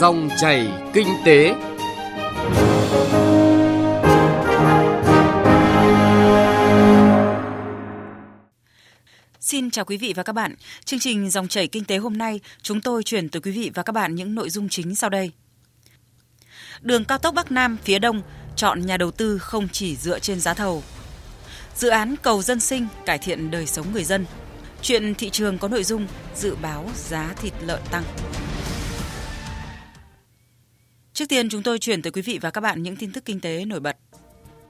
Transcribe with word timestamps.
Dòng 0.00 0.28
chảy 0.36 0.68
kinh 0.94 1.08
tế. 1.24 1.54
Xin 9.40 9.70
chào 9.70 9.84
quý 9.84 9.96
vị 9.96 10.12
và 10.16 10.22
các 10.22 10.32
bạn. 10.32 10.54
Chương 10.84 11.00
trình 11.00 11.30
Dòng 11.30 11.48
chảy 11.48 11.66
kinh 11.66 11.84
tế 11.84 11.96
hôm 11.96 12.18
nay, 12.18 12.40
chúng 12.62 12.80
tôi 12.80 13.02
chuyển 13.02 13.28
tới 13.28 13.40
quý 13.40 13.50
vị 13.50 13.70
và 13.74 13.82
các 13.82 13.92
bạn 13.92 14.14
những 14.14 14.34
nội 14.34 14.50
dung 14.50 14.68
chính 14.68 14.94
sau 14.94 15.10
đây. 15.10 15.32
Đường 16.80 17.04
cao 17.04 17.18
tốc 17.18 17.34
Bắc 17.34 17.52
Nam 17.52 17.76
phía 17.84 17.98
Đông 17.98 18.22
chọn 18.56 18.86
nhà 18.86 18.96
đầu 18.96 19.10
tư 19.10 19.38
không 19.38 19.68
chỉ 19.72 19.96
dựa 19.96 20.18
trên 20.18 20.40
giá 20.40 20.54
thầu. 20.54 20.82
Dự 21.74 21.88
án 21.88 22.14
cầu 22.22 22.42
dân 22.42 22.60
sinh 22.60 22.86
cải 23.06 23.18
thiện 23.18 23.50
đời 23.50 23.66
sống 23.66 23.92
người 23.92 24.04
dân. 24.04 24.26
Chuyện 24.82 25.14
thị 25.14 25.30
trường 25.30 25.58
có 25.58 25.68
nội 25.68 25.84
dung 25.84 26.06
dự 26.36 26.56
báo 26.62 26.90
giá 26.96 27.34
thịt 27.36 27.52
lợn 27.66 27.80
tăng. 27.90 28.04
Trước 31.18 31.28
tiên 31.28 31.48
chúng 31.48 31.62
tôi 31.62 31.78
chuyển 31.78 32.02
tới 32.02 32.10
quý 32.10 32.22
vị 32.22 32.38
và 32.42 32.50
các 32.50 32.60
bạn 32.60 32.82
những 32.82 32.96
tin 32.96 33.12
tức 33.12 33.24
kinh 33.24 33.40
tế 33.40 33.64
nổi 33.64 33.80
bật. 33.80 33.96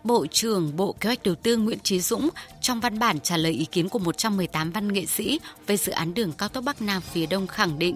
Bộ 0.05 0.27
trưởng 0.27 0.77
Bộ 0.77 0.93
Kế 1.01 1.09
hoạch 1.09 1.23
Đầu 1.23 1.35
tư 1.35 1.57
Nguyễn 1.57 1.79
Chí 1.83 2.01
Dũng 2.01 2.29
trong 2.61 2.81
văn 2.81 2.99
bản 2.99 3.21
trả 3.21 3.37
lời 3.37 3.53
ý 3.53 3.65
kiến 3.65 3.89
của 3.89 3.99
118 3.99 4.71
văn 4.71 4.93
nghệ 4.93 5.07
sĩ 5.07 5.41
về 5.67 5.77
dự 5.77 5.93
án 5.93 6.15
đường 6.15 6.33
cao 6.33 6.49
tốc 6.49 6.65
Bắc 6.65 6.83
Nam 6.83 7.03
phía 7.03 7.27
Đông 7.27 7.47
khẳng 7.47 7.79
định 7.79 7.95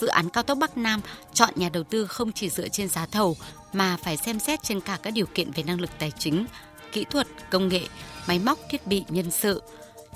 dự 0.00 0.06
án 0.06 0.30
cao 0.30 0.42
tốc 0.42 0.58
Bắc 0.58 0.76
Nam 0.76 1.00
chọn 1.32 1.50
nhà 1.56 1.68
đầu 1.72 1.82
tư 1.82 2.06
không 2.06 2.32
chỉ 2.32 2.50
dựa 2.50 2.68
trên 2.68 2.88
giá 2.88 3.06
thầu 3.06 3.36
mà 3.72 3.96
phải 3.96 4.16
xem 4.16 4.38
xét 4.38 4.62
trên 4.62 4.80
cả 4.80 4.98
các 5.02 5.10
điều 5.14 5.26
kiện 5.26 5.50
về 5.50 5.62
năng 5.62 5.80
lực 5.80 5.90
tài 5.98 6.12
chính, 6.18 6.46
kỹ 6.92 7.04
thuật, 7.10 7.26
công 7.50 7.68
nghệ, 7.68 7.80
máy 8.28 8.38
móc, 8.38 8.58
thiết 8.70 8.86
bị, 8.86 9.04
nhân 9.08 9.30
sự. 9.30 9.62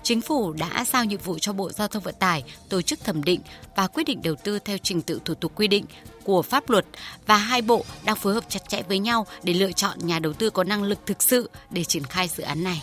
Chính 0.02 0.20
phủ 0.20 0.52
đã 0.52 0.84
giao 0.92 1.04
nhiệm 1.04 1.20
vụ 1.20 1.38
cho 1.38 1.52
Bộ 1.52 1.72
Giao 1.72 1.88
thông 1.88 2.02
Vận 2.02 2.14
tải 2.18 2.44
tổ 2.68 2.82
chức 2.82 3.04
thẩm 3.04 3.24
định 3.24 3.40
và 3.76 3.86
quyết 3.86 4.04
định 4.04 4.20
đầu 4.22 4.34
tư 4.34 4.58
theo 4.58 4.78
trình 4.78 5.02
tự 5.02 5.20
thủ 5.24 5.34
tục 5.34 5.52
quy 5.54 5.68
định 5.68 5.84
của 6.24 6.42
pháp 6.42 6.70
luật 6.70 6.84
và 7.26 7.36
hai 7.36 7.62
bộ 7.62 7.84
đang 8.04 8.16
phối 8.16 8.34
hợp 8.34 8.44
chặt 8.48 8.68
chẽ 8.68 8.82
với 8.88 8.98
nhau 8.98 9.27
để 9.42 9.55
lựa 9.55 9.72
chọn 9.72 9.98
nhà 10.02 10.18
đầu 10.18 10.32
tư 10.32 10.50
có 10.50 10.64
năng 10.64 10.82
lực 10.82 10.98
thực 11.06 11.22
sự 11.22 11.50
để 11.70 11.84
triển 11.84 12.05
khai 12.05 12.28
dự 12.28 12.42
án 12.42 12.64
này. 12.64 12.82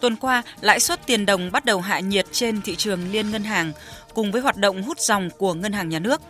Tuần 0.00 0.16
qua, 0.16 0.42
lãi 0.60 0.80
suất 0.80 1.06
tiền 1.06 1.26
đồng 1.26 1.52
bắt 1.52 1.64
đầu 1.64 1.80
hạ 1.80 2.00
nhiệt 2.00 2.26
trên 2.32 2.62
thị 2.62 2.76
trường 2.76 3.12
liên 3.12 3.30
ngân 3.30 3.44
hàng 3.44 3.72
cùng 4.14 4.32
với 4.32 4.42
hoạt 4.42 4.56
động 4.56 4.82
hút 4.82 5.00
dòng 5.00 5.28
của 5.38 5.54
ngân 5.54 5.72
hàng 5.72 5.88
nhà 5.88 5.98
nước. 5.98 6.20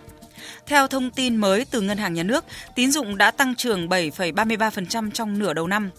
Theo 0.66 0.88
thông 0.88 1.10
tin 1.10 1.36
mới 1.36 1.64
từ 1.64 1.80
ngân 1.80 1.98
hàng 1.98 2.14
nhà 2.14 2.22
nước, 2.22 2.44
tín 2.74 2.92
dụng 2.92 3.16
đã 3.16 3.30
tăng 3.30 3.54
trưởng 3.54 3.88
7,33% 3.88 5.10
trong 5.10 5.38
nửa 5.38 5.52
đầu 5.52 5.66
năm. 5.66 5.90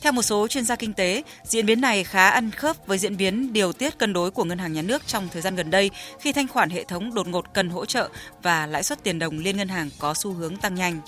Theo 0.00 0.12
một 0.12 0.22
số 0.22 0.48
chuyên 0.48 0.64
gia 0.64 0.76
kinh 0.76 0.92
tế, 0.92 1.22
diễn 1.44 1.66
biến 1.66 1.80
này 1.80 2.04
khá 2.04 2.30
ăn 2.30 2.50
khớp 2.50 2.86
với 2.86 2.98
diễn 2.98 3.16
biến 3.16 3.52
điều 3.52 3.72
tiết 3.72 3.98
cân 3.98 4.12
đối 4.12 4.30
của 4.30 4.44
ngân 4.44 4.58
hàng 4.58 4.72
nhà 4.72 4.82
nước 4.82 5.06
trong 5.06 5.28
thời 5.32 5.42
gian 5.42 5.56
gần 5.56 5.70
đây 5.70 5.90
khi 6.20 6.32
thanh 6.32 6.48
khoản 6.48 6.70
hệ 6.70 6.84
thống 6.84 7.14
đột 7.14 7.28
ngột 7.28 7.44
cần 7.54 7.70
hỗ 7.70 7.84
trợ 7.84 8.08
và 8.42 8.66
lãi 8.66 8.82
suất 8.82 9.02
tiền 9.02 9.18
đồng 9.18 9.38
liên 9.38 9.56
ngân 9.56 9.68
hàng 9.68 9.90
có 9.98 10.14
xu 10.14 10.32
hướng 10.32 10.56
tăng 10.56 10.74
nhanh. 10.74 11.00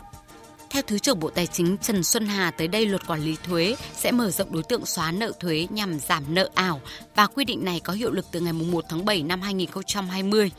Theo 0.70 0.82
Thứ 0.82 0.98
trưởng 0.98 1.20
Bộ 1.20 1.30
Tài 1.30 1.46
chính 1.46 1.76
Trần 1.78 2.04
Xuân 2.04 2.26
Hà, 2.26 2.50
tới 2.50 2.68
đây 2.68 2.86
luật 2.86 3.06
quản 3.06 3.20
lý 3.20 3.36
thuế 3.42 3.76
sẽ 3.96 4.12
mở 4.12 4.30
rộng 4.30 4.52
đối 4.52 4.62
tượng 4.62 4.86
xóa 4.86 5.12
nợ 5.12 5.32
thuế 5.40 5.66
nhằm 5.70 5.98
giảm 6.00 6.34
nợ 6.34 6.50
ảo 6.54 6.80
và 7.14 7.26
quy 7.26 7.44
định 7.44 7.64
này 7.64 7.80
có 7.80 7.92
hiệu 7.92 8.10
lực 8.10 8.26
từ 8.32 8.40
ngày 8.40 8.52
1 8.52 8.84
tháng 8.88 9.04
7 9.04 9.22
năm 9.22 9.40
2020 9.40 10.50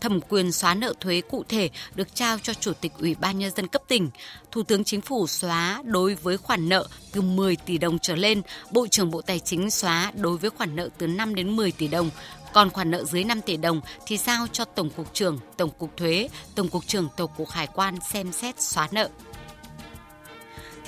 thẩm 0.00 0.20
quyền 0.20 0.52
xóa 0.52 0.74
nợ 0.74 0.94
thuế 1.00 1.20
cụ 1.20 1.44
thể 1.48 1.70
được 1.94 2.14
trao 2.14 2.38
cho 2.38 2.54
Chủ 2.54 2.72
tịch 2.80 2.92
Ủy 2.98 3.14
ban 3.14 3.38
Nhân 3.38 3.50
dân 3.56 3.66
cấp 3.66 3.82
tỉnh. 3.88 4.10
Thủ 4.50 4.62
tướng 4.62 4.84
Chính 4.84 5.00
phủ 5.00 5.26
xóa 5.26 5.82
đối 5.84 6.14
với 6.14 6.36
khoản 6.36 6.68
nợ 6.68 6.86
từ 7.12 7.20
10 7.20 7.56
tỷ 7.56 7.78
đồng 7.78 7.98
trở 7.98 8.16
lên, 8.16 8.42
Bộ 8.70 8.86
trưởng 8.86 9.10
Bộ 9.10 9.22
Tài 9.22 9.38
chính 9.38 9.70
xóa 9.70 10.12
đối 10.14 10.36
với 10.36 10.50
khoản 10.50 10.76
nợ 10.76 10.88
từ 10.98 11.06
5 11.06 11.34
đến 11.34 11.56
10 11.56 11.72
tỷ 11.72 11.88
đồng. 11.88 12.10
Còn 12.52 12.70
khoản 12.70 12.90
nợ 12.90 13.04
dưới 13.04 13.24
5 13.24 13.40
tỷ 13.40 13.56
đồng 13.56 13.80
thì 14.06 14.16
giao 14.16 14.46
cho 14.52 14.64
Tổng 14.64 14.90
cục 14.90 15.14
trưởng, 15.14 15.38
Tổng 15.56 15.70
cục 15.78 15.96
Thuế, 15.96 16.28
Tổng 16.54 16.68
cục 16.68 16.86
trưởng 16.86 17.08
Tổng 17.16 17.30
cục 17.36 17.48
Hải 17.50 17.66
quan 17.66 17.98
xem 18.12 18.32
xét 18.32 18.60
xóa 18.60 18.88
nợ. 18.90 19.08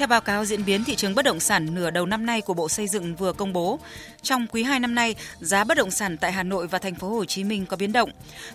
Theo 0.01 0.07
báo 0.07 0.21
cáo 0.21 0.45
diễn 0.45 0.65
biến 0.65 0.85
thị 0.85 0.97
trường 0.97 1.15
bất 1.15 1.25
động 1.25 1.41
sản 1.41 1.75
nửa 1.75 1.91
đầu 1.91 2.07
năm 2.07 2.27
nay 2.27 2.41
của 2.41 2.55
Bộ 2.55 2.69
Xây 2.69 2.89
dựng 2.89 3.17
vừa 3.17 3.33
công 3.33 3.53
bố, 3.53 3.79
trong 4.23 4.47
quý 4.47 4.63
2 4.63 4.81
năm 4.81 4.95
nay, 4.95 5.15
giá 5.41 5.65
bất 5.65 5.77
động 5.77 5.91
sản 5.91 6.17
tại 6.17 6.33
Hà 6.33 6.43
Nội 6.43 6.67
và 6.67 6.79
thành 6.79 6.95
phố 6.95 7.09
Hồ 7.09 7.25
Chí 7.25 7.45
Minh 7.45 7.67
có 7.67 7.77
biến 7.77 7.93
động. 7.93 8.11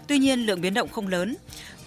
Tuy 0.07 0.17
nhiên, 0.17 0.45
lượng 0.45 0.61
biến 0.61 0.73
động 0.73 0.89
không 0.89 1.07
lớn. 1.07 1.35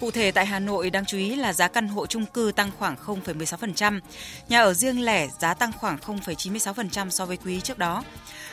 Cụ 0.01 0.11
thể 0.11 0.31
tại 0.31 0.47
Hà 0.47 0.59
Nội 0.59 0.91
đáng 0.91 1.05
chú 1.05 1.19
ý 1.19 1.37
là 1.37 1.53
giá 1.53 1.69
căn 1.69 1.89
hộ 1.89 2.07
chung 2.07 2.27
cư 2.27 2.53
tăng 2.57 2.71
khoảng 2.79 2.97
0,16%, 3.07 4.01
nhà 4.49 4.61
ở 4.61 4.75
riêng 4.75 5.05
lẻ 5.05 5.29
giá 5.41 5.55
tăng 5.55 5.73
khoảng 5.73 5.99
0,96% 5.99 7.11
so 7.11 7.27
với 7.27 7.37
quý 7.37 7.61
trước 7.61 7.79
đó. 7.79 8.05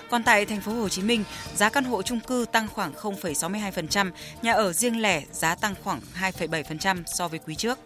Còn 0.10 0.24
tại 0.24 0.46
thành 0.46 0.62
phố 0.62 0.74
Hồ 0.74 0.90
Chí 0.90 1.02
Minh, 1.02 1.24
giá 1.56 1.70
căn 1.70 1.84
hộ 1.84 2.02
chung 2.02 2.20
cư 2.20 2.46
tăng 2.52 2.68
khoảng 2.68 2.94
0,62%, 2.94 4.12
nhà 4.42 4.54
ở 4.54 4.74
riêng 4.74 5.02
lẻ 5.02 5.24
giá 5.32 5.56
tăng 5.56 5.76
khoảng 5.84 6.02
2,7% 6.20 7.04
so 7.06 7.28
với 7.28 7.40
quý 7.40 7.56
trước. 7.56 7.80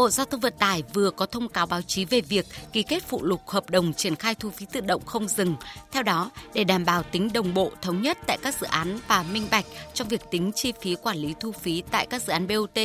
Bộ 0.00 0.10
Giao 0.10 0.26
thông 0.26 0.40
Vận 0.40 0.52
tải 0.58 0.82
vừa 0.94 1.10
có 1.10 1.26
thông 1.26 1.48
cáo 1.48 1.66
báo 1.66 1.82
chí 1.82 2.04
về 2.04 2.20
việc 2.20 2.46
ký 2.72 2.82
kết 2.82 3.02
phụ 3.08 3.22
lục 3.22 3.48
hợp 3.48 3.70
đồng 3.70 3.92
triển 3.92 4.16
khai 4.16 4.34
thu 4.34 4.50
phí 4.50 4.66
tự 4.72 4.80
động 4.80 5.02
không 5.06 5.28
dừng. 5.28 5.56
Theo 5.92 6.02
đó, 6.02 6.30
để 6.54 6.64
đảm 6.64 6.84
bảo 6.84 7.02
tính 7.02 7.32
đồng 7.32 7.54
bộ 7.54 7.72
thống 7.82 8.02
nhất 8.02 8.18
tại 8.26 8.38
các 8.42 8.54
dự 8.60 8.66
án 8.66 8.98
và 9.08 9.22
minh 9.22 9.48
bạch 9.50 9.64
trong 9.94 10.08
việc 10.08 10.20
tính 10.30 10.52
chi 10.54 10.72
phí 10.80 10.96
quản 11.02 11.16
lý 11.16 11.34
thu 11.40 11.52
phí 11.52 11.82
tại 11.90 12.06
các 12.06 12.22
dự 12.22 12.32
án 12.32 12.48
BOT, 12.48 12.78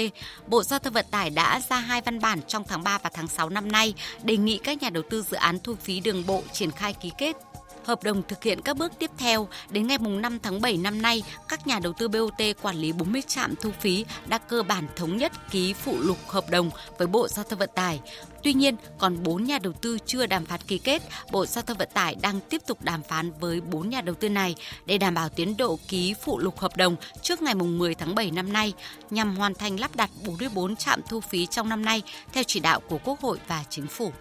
Bộ 0.47 0.63
Giao 0.63 0.79
thông 0.79 0.93
Vận 0.93 1.05
tải 1.11 1.29
đã 1.29 1.61
ra 1.69 1.77
hai 1.77 2.01
văn 2.01 2.19
bản 2.19 2.39
trong 2.47 2.63
tháng 2.67 2.83
3 2.83 2.97
và 3.03 3.09
tháng 3.13 3.27
6 3.27 3.49
năm 3.49 3.71
nay 3.71 3.93
đề 4.23 4.37
nghị 4.37 4.57
các 4.57 4.81
nhà 4.81 4.89
đầu 4.89 5.03
tư 5.09 5.21
dự 5.21 5.37
án 5.37 5.59
thu 5.59 5.75
phí 5.75 5.99
đường 5.99 6.25
bộ 6.27 6.43
triển 6.53 6.71
khai 6.71 6.93
ký 6.93 7.11
kết 7.17 7.35
hợp 7.85 8.03
đồng 8.03 8.21
thực 8.27 8.43
hiện 8.43 8.61
các 8.61 8.77
bước 8.77 8.91
tiếp 8.99 9.11
theo. 9.17 9.47
Đến 9.69 9.87
ngày 9.87 9.97
5 9.97 10.39
tháng 10.39 10.61
7 10.61 10.77
năm 10.77 11.01
nay, 11.01 11.23
các 11.47 11.67
nhà 11.67 11.79
đầu 11.79 11.93
tư 11.93 12.07
BOT 12.07 12.41
quản 12.61 12.75
lý 12.75 12.91
40 12.91 13.21
trạm 13.27 13.55
thu 13.55 13.71
phí 13.79 14.05
đã 14.27 14.37
cơ 14.37 14.63
bản 14.63 14.87
thống 14.95 15.17
nhất 15.17 15.31
ký 15.51 15.73
phụ 15.73 15.99
lục 15.99 16.17
hợp 16.27 16.49
đồng 16.49 16.69
với 16.97 17.07
Bộ 17.07 17.27
Giao 17.27 17.45
thông 17.49 17.59
Vận 17.59 17.69
tải. 17.75 17.99
Tuy 18.43 18.53
nhiên, 18.53 18.75
còn 18.97 19.23
4 19.23 19.43
nhà 19.43 19.59
đầu 19.59 19.73
tư 19.73 19.97
chưa 20.05 20.25
đàm 20.25 20.45
phán 20.45 20.59
ký 20.67 20.77
kết, 20.77 21.01
Bộ 21.31 21.45
Giao 21.45 21.61
thông 21.61 21.77
Vận 21.77 21.89
tải 21.93 22.15
đang 22.21 22.39
tiếp 22.49 22.61
tục 22.67 22.77
đàm 22.81 23.03
phán 23.03 23.31
với 23.39 23.61
4 23.61 23.89
nhà 23.89 24.01
đầu 24.01 24.15
tư 24.15 24.29
này 24.29 24.55
để 24.85 24.97
đảm 24.97 25.13
bảo 25.13 25.29
tiến 25.29 25.57
độ 25.57 25.79
ký 25.87 26.13
phụ 26.21 26.39
lục 26.39 26.59
hợp 26.59 26.77
đồng 26.77 26.95
trước 27.21 27.41
ngày 27.41 27.55
10 27.55 27.95
tháng 27.95 28.15
7 28.15 28.31
năm 28.31 28.53
nay 28.53 28.73
nhằm 29.09 29.35
hoàn 29.35 29.53
thành 29.53 29.79
lắp 29.79 29.95
đặt 29.95 30.09
44 30.25 30.75
trạm 30.75 31.01
thu 31.09 31.21
phí 31.21 31.45
trong 31.45 31.69
năm 31.69 31.85
nay 31.85 32.01
theo 32.33 32.43
chỉ 32.47 32.59
đạo 32.59 32.79
của 32.79 32.97
Quốc 33.03 33.21
hội 33.21 33.39
và 33.47 33.63
Chính 33.69 33.87
phủ. 33.87 34.11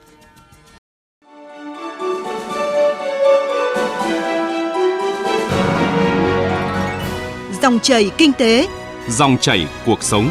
Dòng 7.65 7.81
chảy 7.81 8.11
kinh 8.19 8.33
tế, 8.33 8.69
dòng 9.09 9.39
chảy 9.41 9.67
cuộc 9.87 10.03
sống. 10.03 10.31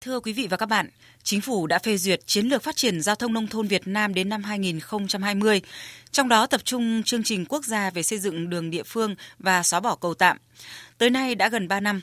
Thưa 0.00 0.20
quý 0.20 0.32
vị 0.32 0.46
và 0.50 0.56
các 0.56 0.66
bạn, 0.66 0.88
Chính 1.22 1.40
phủ 1.40 1.66
đã 1.66 1.78
phê 1.78 1.96
duyệt 1.96 2.26
chiến 2.26 2.46
lược 2.46 2.62
phát 2.62 2.76
triển 2.76 3.00
giao 3.00 3.14
thông 3.14 3.32
nông 3.32 3.46
thôn 3.46 3.66
Việt 3.66 3.88
Nam 3.88 4.14
đến 4.14 4.28
năm 4.28 4.42
2020, 4.42 5.60
trong 6.10 6.28
đó 6.28 6.46
tập 6.46 6.60
trung 6.64 7.02
chương 7.02 7.22
trình 7.22 7.44
quốc 7.48 7.64
gia 7.64 7.90
về 7.90 8.02
xây 8.02 8.18
dựng 8.18 8.50
đường 8.50 8.70
địa 8.70 8.82
phương 8.82 9.14
và 9.38 9.62
xóa 9.62 9.80
bỏ 9.80 9.96
cầu 9.96 10.14
tạm. 10.14 10.36
Tới 10.98 11.10
nay 11.10 11.34
đã 11.34 11.48
gần 11.48 11.68
3 11.68 11.80
năm. 11.80 12.00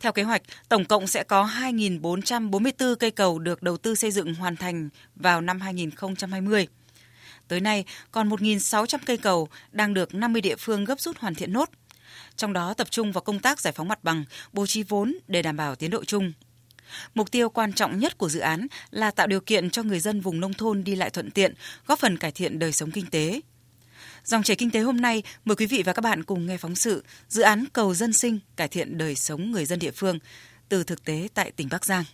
Theo 0.00 0.12
kế 0.12 0.22
hoạch, 0.22 0.42
tổng 0.68 0.84
cộng 0.84 1.06
sẽ 1.06 1.24
có 1.24 1.50
2.444 1.60 2.94
cây 2.94 3.10
cầu 3.10 3.38
được 3.38 3.62
đầu 3.62 3.76
tư 3.76 3.94
xây 3.94 4.10
dựng 4.10 4.34
hoàn 4.34 4.56
thành 4.56 4.88
vào 5.16 5.40
năm 5.40 5.60
2020. 5.60 6.66
Tới 7.52 7.60
nay, 7.60 7.84
còn 8.10 8.28
1.600 8.28 8.98
cây 9.06 9.16
cầu 9.16 9.48
đang 9.72 9.94
được 9.94 10.14
50 10.14 10.42
địa 10.42 10.56
phương 10.56 10.84
gấp 10.84 11.00
rút 11.00 11.18
hoàn 11.18 11.34
thiện 11.34 11.52
nốt. 11.52 11.70
Trong 12.36 12.52
đó 12.52 12.74
tập 12.74 12.90
trung 12.90 13.12
vào 13.12 13.22
công 13.22 13.38
tác 13.38 13.60
giải 13.60 13.72
phóng 13.72 13.88
mặt 13.88 14.04
bằng, 14.04 14.24
bố 14.52 14.66
trí 14.66 14.82
vốn 14.82 15.16
để 15.28 15.42
đảm 15.42 15.56
bảo 15.56 15.74
tiến 15.74 15.90
độ 15.90 16.04
chung. 16.04 16.32
Mục 17.14 17.30
tiêu 17.30 17.48
quan 17.48 17.72
trọng 17.72 17.98
nhất 17.98 18.18
của 18.18 18.28
dự 18.28 18.40
án 18.40 18.66
là 18.90 19.10
tạo 19.10 19.26
điều 19.26 19.40
kiện 19.40 19.70
cho 19.70 19.82
người 19.82 20.00
dân 20.00 20.20
vùng 20.20 20.40
nông 20.40 20.54
thôn 20.54 20.84
đi 20.84 20.94
lại 20.94 21.10
thuận 21.10 21.30
tiện, 21.30 21.54
góp 21.86 21.98
phần 21.98 22.16
cải 22.16 22.32
thiện 22.32 22.58
đời 22.58 22.72
sống 22.72 22.90
kinh 22.90 23.06
tế. 23.06 23.40
Dòng 24.24 24.42
chảy 24.42 24.56
kinh 24.56 24.70
tế 24.70 24.80
hôm 24.80 24.96
nay 24.96 25.22
mời 25.44 25.56
quý 25.56 25.66
vị 25.66 25.82
và 25.82 25.92
các 25.92 26.02
bạn 26.02 26.24
cùng 26.24 26.46
nghe 26.46 26.56
phóng 26.56 26.74
sự 26.74 27.04
dự 27.28 27.42
án 27.42 27.64
cầu 27.72 27.94
dân 27.94 28.12
sinh 28.12 28.38
cải 28.56 28.68
thiện 28.68 28.98
đời 28.98 29.14
sống 29.14 29.50
người 29.50 29.64
dân 29.64 29.78
địa 29.78 29.90
phương 29.90 30.18
từ 30.68 30.84
thực 30.84 31.04
tế 31.04 31.28
tại 31.34 31.50
tỉnh 31.50 31.68
Bắc 31.70 31.84
Giang. 31.84 32.04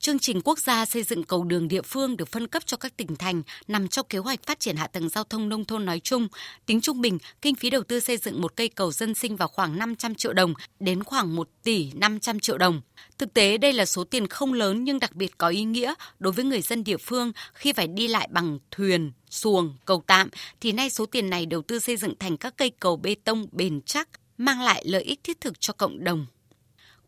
Chương 0.00 0.18
trình 0.18 0.40
quốc 0.44 0.58
gia 0.58 0.84
xây 0.84 1.02
dựng 1.02 1.24
cầu 1.24 1.44
đường 1.44 1.68
địa 1.68 1.82
phương 1.82 2.16
được 2.16 2.28
phân 2.28 2.46
cấp 2.46 2.62
cho 2.66 2.76
các 2.76 2.96
tỉnh 2.96 3.16
thành 3.16 3.42
nằm 3.68 3.88
trong 3.88 4.06
kế 4.08 4.18
hoạch 4.18 4.42
phát 4.46 4.60
triển 4.60 4.76
hạ 4.76 4.86
tầng 4.86 5.08
giao 5.08 5.24
thông 5.24 5.48
nông 5.48 5.64
thôn 5.64 5.84
nói 5.84 6.00
chung. 6.00 6.28
Tính 6.66 6.80
trung 6.80 7.00
bình, 7.00 7.18
kinh 7.42 7.54
phí 7.54 7.70
đầu 7.70 7.82
tư 7.82 8.00
xây 8.00 8.16
dựng 8.16 8.40
một 8.40 8.56
cây 8.56 8.68
cầu 8.68 8.92
dân 8.92 9.14
sinh 9.14 9.36
vào 9.36 9.48
khoảng 9.48 9.78
500 9.78 10.14
triệu 10.14 10.32
đồng 10.32 10.54
đến 10.80 11.04
khoảng 11.04 11.36
1 11.36 11.48
tỷ 11.62 11.92
500 11.92 12.40
triệu 12.40 12.58
đồng. 12.58 12.80
Thực 13.18 13.34
tế 13.34 13.58
đây 13.58 13.72
là 13.72 13.84
số 13.84 14.04
tiền 14.04 14.26
không 14.26 14.52
lớn 14.52 14.84
nhưng 14.84 14.98
đặc 14.98 15.14
biệt 15.14 15.38
có 15.38 15.48
ý 15.48 15.64
nghĩa 15.64 15.94
đối 16.18 16.32
với 16.32 16.44
người 16.44 16.60
dân 16.60 16.84
địa 16.84 16.96
phương 16.96 17.32
khi 17.54 17.72
phải 17.72 17.86
đi 17.88 18.08
lại 18.08 18.28
bằng 18.30 18.58
thuyền, 18.70 19.12
xuồng, 19.30 19.76
cầu 19.84 20.02
tạm 20.06 20.28
thì 20.60 20.72
nay 20.72 20.90
số 20.90 21.06
tiền 21.06 21.30
này 21.30 21.46
đầu 21.46 21.62
tư 21.62 21.78
xây 21.78 21.96
dựng 21.96 22.14
thành 22.18 22.36
các 22.36 22.54
cây 22.56 22.70
cầu 22.70 22.96
bê 22.96 23.14
tông 23.24 23.46
bền 23.52 23.80
chắc 23.80 24.08
mang 24.38 24.60
lại 24.60 24.82
lợi 24.86 25.02
ích 25.02 25.20
thiết 25.24 25.40
thực 25.40 25.60
cho 25.60 25.72
cộng 25.72 26.04
đồng. 26.04 26.26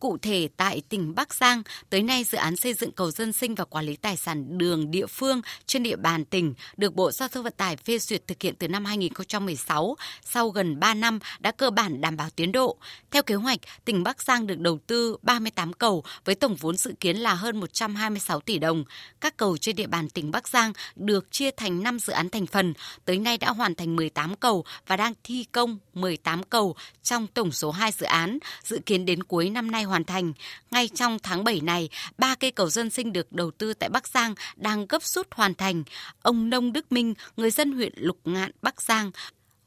Cụ 0.00 0.18
thể 0.22 0.48
tại 0.56 0.82
tỉnh 0.88 1.14
Bắc 1.14 1.34
Giang, 1.34 1.62
tới 1.90 2.02
nay 2.02 2.24
dự 2.24 2.38
án 2.38 2.56
xây 2.56 2.74
dựng 2.74 2.92
cầu 2.92 3.10
dân 3.10 3.32
sinh 3.32 3.54
và 3.54 3.64
quản 3.64 3.84
lý 3.84 3.96
tài 3.96 4.16
sản 4.16 4.58
đường 4.58 4.90
địa 4.90 5.06
phương 5.06 5.40
trên 5.66 5.82
địa 5.82 5.96
bàn 5.96 6.24
tỉnh 6.24 6.54
được 6.76 6.94
Bộ 6.94 7.10
Giao 7.10 7.28
thông 7.28 7.44
Vận 7.44 7.52
tải 7.56 7.76
phê 7.76 7.98
duyệt 7.98 8.26
thực 8.26 8.42
hiện 8.42 8.54
từ 8.58 8.68
năm 8.68 8.84
2016, 8.84 9.96
sau 10.24 10.48
gần 10.48 10.80
3 10.80 10.94
năm 10.94 11.18
đã 11.38 11.50
cơ 11.50 11.70
bản 11.70 12.00
đảm 12.00 12.16
bảo 12.16 12.30
tiến 12.36 12.52
độ. 12.52 12.76
Theo 13.10 13.22
kế 13.22 13.34
hoạch, 13.34 13.58
tỉnh 13.84 14.02
Bắc 14.02 14.22
Giang 14.22 14.46
được 14.46 14.58
đầu 14.58 14.78
tư 14.86 15.16
38 15.22 15.72
cầu 15.72 16.04
với 16.24 16.34
tổng 16.34 16.56
vốn 16.56 16.76
dự 16.76 16.92
kiến 17.00 17.16
là 17.16 17.34
hơn 17.34 17.60
126 17.60 18.40
tỷ 18.40 18.58
đồng. 18.58 18.84
Các 19.20 19.36
cầu 19.36 19.56
trên 19.56 19.76
địa 19.76 19.86
bàn 19.86 20.08
tỉnh 20.08 20.30
Bắc 20.30 20.48
Giang 20.48 20.72
được 20.96 21.32
chia 21.32 21.50
thành 21.50 21.82
5 21.82 21.98
dự 21.98 22.12
án 22.12 22.30
thành 22.30 22.46
phần, 22.46 22.74
tới 23.04 23.18
nay 23.18 23.38
đã 23.38 23.50
hoàn 23.50 23.74
thành 23.74 23.96
18 23.96 24.36
cầu 24.36 24.64
và 24.86 24.96
đang 24.96 25.12
thi 25.24 25.44
công 25.52 25.78
18 25.94 26.42
cầu 26.42 26.76
trong 27.02 27.26
tổng 27.26 27.52
số 27.52 27.70
2 27.70 27.92
dự 27.92 28.06
án, 28.06 28.38
dự 28.64 28.78
kiến 28.86 29.04
đến 29.04 29.22
cuối 29.22 29.50
năm 29.50 29.70
nay 29.70 29.84
hoàn 29.90 30.04
thành. 30.04 30.32
Ngay 30.70 30.88
trong 30.88 31.18
tháng 31.22 31.44
7 31.44 31.60
này, 31.60 31.88
ba 32.18 32.34
cây 32.34 32.50
cầu 32.50 32.70
dân 32.70 32.90
sinh 32.90 33.12
được 33.12 33.32
đầu 33.32 33.50
tư 33.50 33.74
tại 33.74 33.88
Bắc 33.88 34.08
Giang 34.08 34.34
đang 34.56 34.86
gấp 34.86 35.02
rút 35.02 35.26
hoàn 35.34 35.54
thành. 35.54 35.82
Ông 36.22 36.50
Nông 36.50 36.72
Đức 36.72 36.92
Minh, 36.92 37.14
người 37.36 37.50
dân 37.50 37.72
huyện 37.72 37.92
Lục 37.96 38.18
Ngạn, 38.24 38.50
Bắc 38.62 38.82
Giang, 38.82 39.10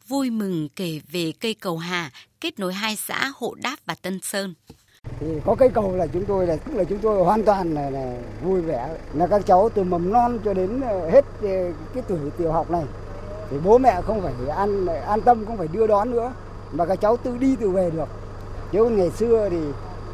vui 0.08 0.30
mừng 0.30 0.70
kể 0.76 1.00
về 1.12 1.32
cây 1.40 1.54
cầu 1.54 1.78
Hà 1.78 2.12
kết 2.42 2.60
nối 2.60 2.74
hai 2.74 2.96
xã 2.96 3.32
Hộ 3.36 3.56
Đáp 3.64 3.76
và 3.86 3.96
Tân 4.02 4.20
Sơn. 4.22 4.54
Thì 5.20 5.28
có 5.46 5.56
cây 5.56 5.70
cầu 5.70 5.96
là 5.96 6.08
chúng 6.08 6.26
tôi 6.26 6.48
là 6.48 6.56
tức 6.56 6.76
là 6.76 6.84
chúng 6.84 7.00
tôi 7.00 7.24
hoàn 7.24 7.44
toàn 7.44 7.74
là, 7.74 7.90
là 7.90 8.16
vui 8.44 8.62
vẻ 8.62 8.90
là 9.14 9.28
các 9.28 9.42
cháu 9.46 9.70
từ 9.70 9.84
mầm 9.84 10.12
non 10.12 10.40
cho 10.46 10.54
đến 10.54 10.82
ờ, 10.82 11.10
hết 11.10 11.26
ờ, 11.42 11.72
cái 11.94 12.04
tuổi 12.08 12.20
tiểu 12.38 12.52
học 12.52 12.72
này 12.72 12.84
thì 13.50 13.58
bố 13.64 13.78
mẹ 13.78 14.02
không 14.02 14.22
phải 14.22 14.34
an 14.50 14.86
an 14.86 15.22
tâm 15.22 15.46
không 15.46 15.58
phải 15.58 15.68
đưa 15.68 15.88
đón 15.88 16.12
nữa 16.12 16.34
mà 16.72 16.86
các 16.86 17.02
cháu 17.02 17.18
tự 17.18 17.38
đi 17.38 17.56
tự 17.56 17.70
về 17.70 17.90
được 17.90 18.10
chứ 18.72 18.86
ngày 18.86 19.10
xưa 19.12 19.50
thì 19.52 19.58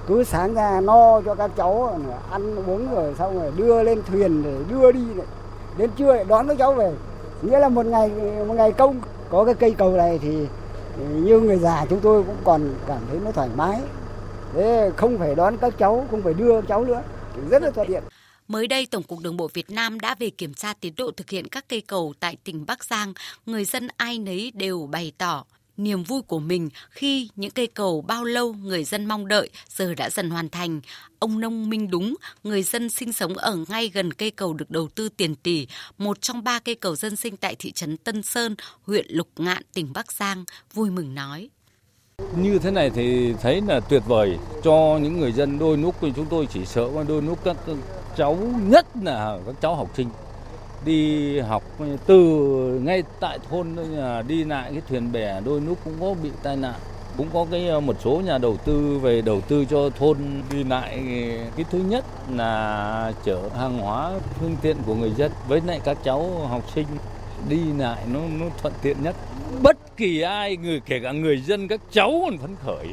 cứ 0.10 0.24
sáng 0.24 0.54
ra 0.54 0.82
no 0.82 1.22
cho 1.22 1.36
các 1.36 1.52
cháu 1.58 2.00
ăn 2.32 2.56
uống 2.56 2.96
rồi 2.96 3.14
xong 3.18 3.40
rồi 3.40 3.52
đưa 3.56 3.84
lên 3.84 4.02
thuyền 4.08 4.44
để 4.44 4.54
đưa 4.70 4.92
đi 4.92 5.00
này. 5.16 5.26
đến 5.78 5.90
trưa 5.98 6.14
lại 6.14 6.26
đón 6.28 6.48
các 6.48 6.58
cháu 6.58 6.74
về 6.74 6.92
nghĩa 7.42 7.60
là 7.60 7.70
một 7.70 7.86
ngày 7.86 8.10
một 8.48 8.54
ngày 8.54 8.72
công 8.72 9.02
có 9.30 9.46
cái 9.46 9.54
cây 9.54 9.76
cầu 9.78 9.92
này 9.92 10.20
thì 10.22 10.48
như 11.00 11.40
người 11.40 11.58
già 11.58 11.86
chúng 11.90 12.00
tôi 12.00 12.24
cũng 12.24 12.38
còn 12.44 12.74
cảm 12.88 13.00
thấy 13.10 13.20
nó 13.26 13.32
thoải 13.32 13.50
mái 13.56 13.82
thế 14.54 14.92
không 14.96 15.18
phải 15.18 15.36
đón 15.36 15.58
các 15.58 15.74
cháu 15.78 16.08
không 16.12 16.22
phải 16.22 16.34
đưa 16.34 16.62
các 16.62 16.68
cháu 16.68 16.86
nữa 16.86 17.02
rất 17.50 17.64
là 17.64 17.72
thuận 17.72 17.88
tiện 17.88 18.04
Mới 18.48 18.68
đây, 18.68 18.88
Tổng 18.92 19.04
cục 19.04 19.20
Đường 19.20 19.38
bộ 19.38 19.50
Việt 19.54 19.70
Nam 19.70 20.00
đã 20.00 20.16
về 20.20 20.30
kiểm 20.30 20.54
tra 20.54 20.74
tiến 20.74 20.94
độ 20.98 21.12
thực 21.18 21.30
hiện 21.30 21.48
các 21.48 21.66
cây 21.70 21.82
cầu 21.82 22.14
tại 22.20 22.38
tỉnh 22.44 22.66
Bắc 22.66 22.84
Giang. 22.84 23.14
Người 23.46 23.66
dân 23.66 23.88
ai 23.98 24.20
nấy 24.20 24.52
đều 24.56 24.88
bày 24.92 25.12
tỏ 25.18 25.44
niềm 25.80 26.04
vui 26.04 26.22
của 26.22 26.40
mình 26.40 26.70
khi 26.90 27.30
những 27.36 27.52
cây 27.52 27.68
cầu 27.68 28.02
bao 28.02 28.24
lâu 28.24 28.54
người 28.54 28.84
dân 28.84 29.06
mong 29.06 29.28
đợi 29.28 29.50
giờ 29.70 29.94
đã 29.94 30.10
dần 30.10 30.30
hoàn 30.30 30.50
thành. 30.50 30.82
Ông 31.20 31.40
Nông 31.40 31.70
Minh 31.70 31.90
Đúng, 31.90 32.16
người 32.44 32.64
dân 32.64 32.90
sinh 32.90 33.14
sống 33.14 33.34
ở 33.34 33.58
ngay 33.70 33.90
gần 33.94 34.14
cây 34.14 34.32
cầu 34.32 34.54
được 34.54 34.72
đầu 34.72 34.88
tư 34.96 35.10
tiền 35.10 35.36
tỷ, 35.36 35.68
một 35.98 36.22
trong 36.22 36.44
ba 36.44 36.60
cây 36.60 36.76
cầu 36.76 36.96
dân 36.96 37.16
sinh 37.16 37.38
tại 37.38 37.56
thị 37.60 37.72
trấn 37.72 37.98
Tân 37.98 38.24
Sơn, 38.24 38.56
huyện 38.84 39.06
Lục 39.10 39.28
Ngạn, 39.38 39.64
tỉnh 39.74 39.94
Bắc 39.94 40.12
Giang, 40.12 40.44
vui 40.74 40.90
mừng 40.90 41.16
nói. 41.16 41.50
Như 42.38 42.60
thế 42.60 42.72
này 42.72 42.90
thì 42.90 43.34
thấy 43.42 43.62
là 43.68 43.80
tuyệt 43.80 44.04
vời 44.08 44.38
cho 44.64 45.00
những 45.02 45.20
người 45.20 45.32
dân 45.32 45.60
đôi 45.60 45.78
lúc 45.78 45.96
chúng 46.02 46.26
tôi 46.30 46.48
chỉ 46.54 46.66
sợ 46.66 46.90
đôi 47.08 47.22
lúc 47.22 47.40
các 47.44 47.58
cháu 48.18 48.36
nhất 48.68 48.86
là 49.04 49.40
các 49.46 49.56
cháu 49.62 49.76
học 49.76 49.90
sinh 49.98 50.10
đi 50.86 51.40
học 51.40 51.64
từ 52.06 52.18
ngay 52.84 53.04
tại 53.20 53.40
thôn 53.50 53.68
à, 54.00 54.22
đi 54.22 54.44
lại 54.44 54.72
cái 54.72 54.82
thuyền 54.90 55.12
bè 55.12 55.42
đôi 55.46 55.62
lúc 55.62 55.78
cũng 55.84 55.94
có 56.02 56.14
bị 56.24 56.30
tai 56.44 56.56
nạn. 56.56 56.74
Cũng 57.18 57.28
có 57.34 57.46
cái 57.52 57.70
à, 57.70 57.80
một 57.80 57.96
số 58.04 58.22
nhà 58.26 58.38
đầu 58.38 58.58
tư 58.58 59.00
về 59.02 59.22
đầu 59.22 59.42
tư 59.42 59.66
cho 59.66 59.90
thôn 59.90 60.18
đi 60.52 60.64
lại. 60.64 61.04
Cái 61.56 61.66
thứ 61.72 61.80
nhất 61.80 62.06
là 62.32 63.14
chở 63.24 63.50
hàng 63.58 63.78
hóa, 63.80 64.12
phương 64.40 64.56
tiện 64.62 64.78
của 64.86 64.96
người 64.96 65.12
dân 65.18 65.32
với 65.48 65.62
lại 65.66 65.80
các 65.84 65.98
cháu 66.04 66.48
học 66.50 66.64
sinh. 66.76 66.88
Đi 67.50 67.60
lại 67.78 68.04
nó 68.14 68.20
nó 68.40 68.46
thuận 68.62 68.74
tiện 68.82 68.98
nhất. 69.04 69.16
Bất 69.64 69.98
kỳ 69.98 70.22
ai, 70.22 70.58
người, 70.58 70.82
kể 70.86 71.00
cả 71.04 71.12
người 71.12 71.42
dân, 71.42 71.68
các 71.68 71.82
cháu 71.92 72.22
còn 72.26 72.38
phấn 72.38 72.56
khởi. 72.66 72.88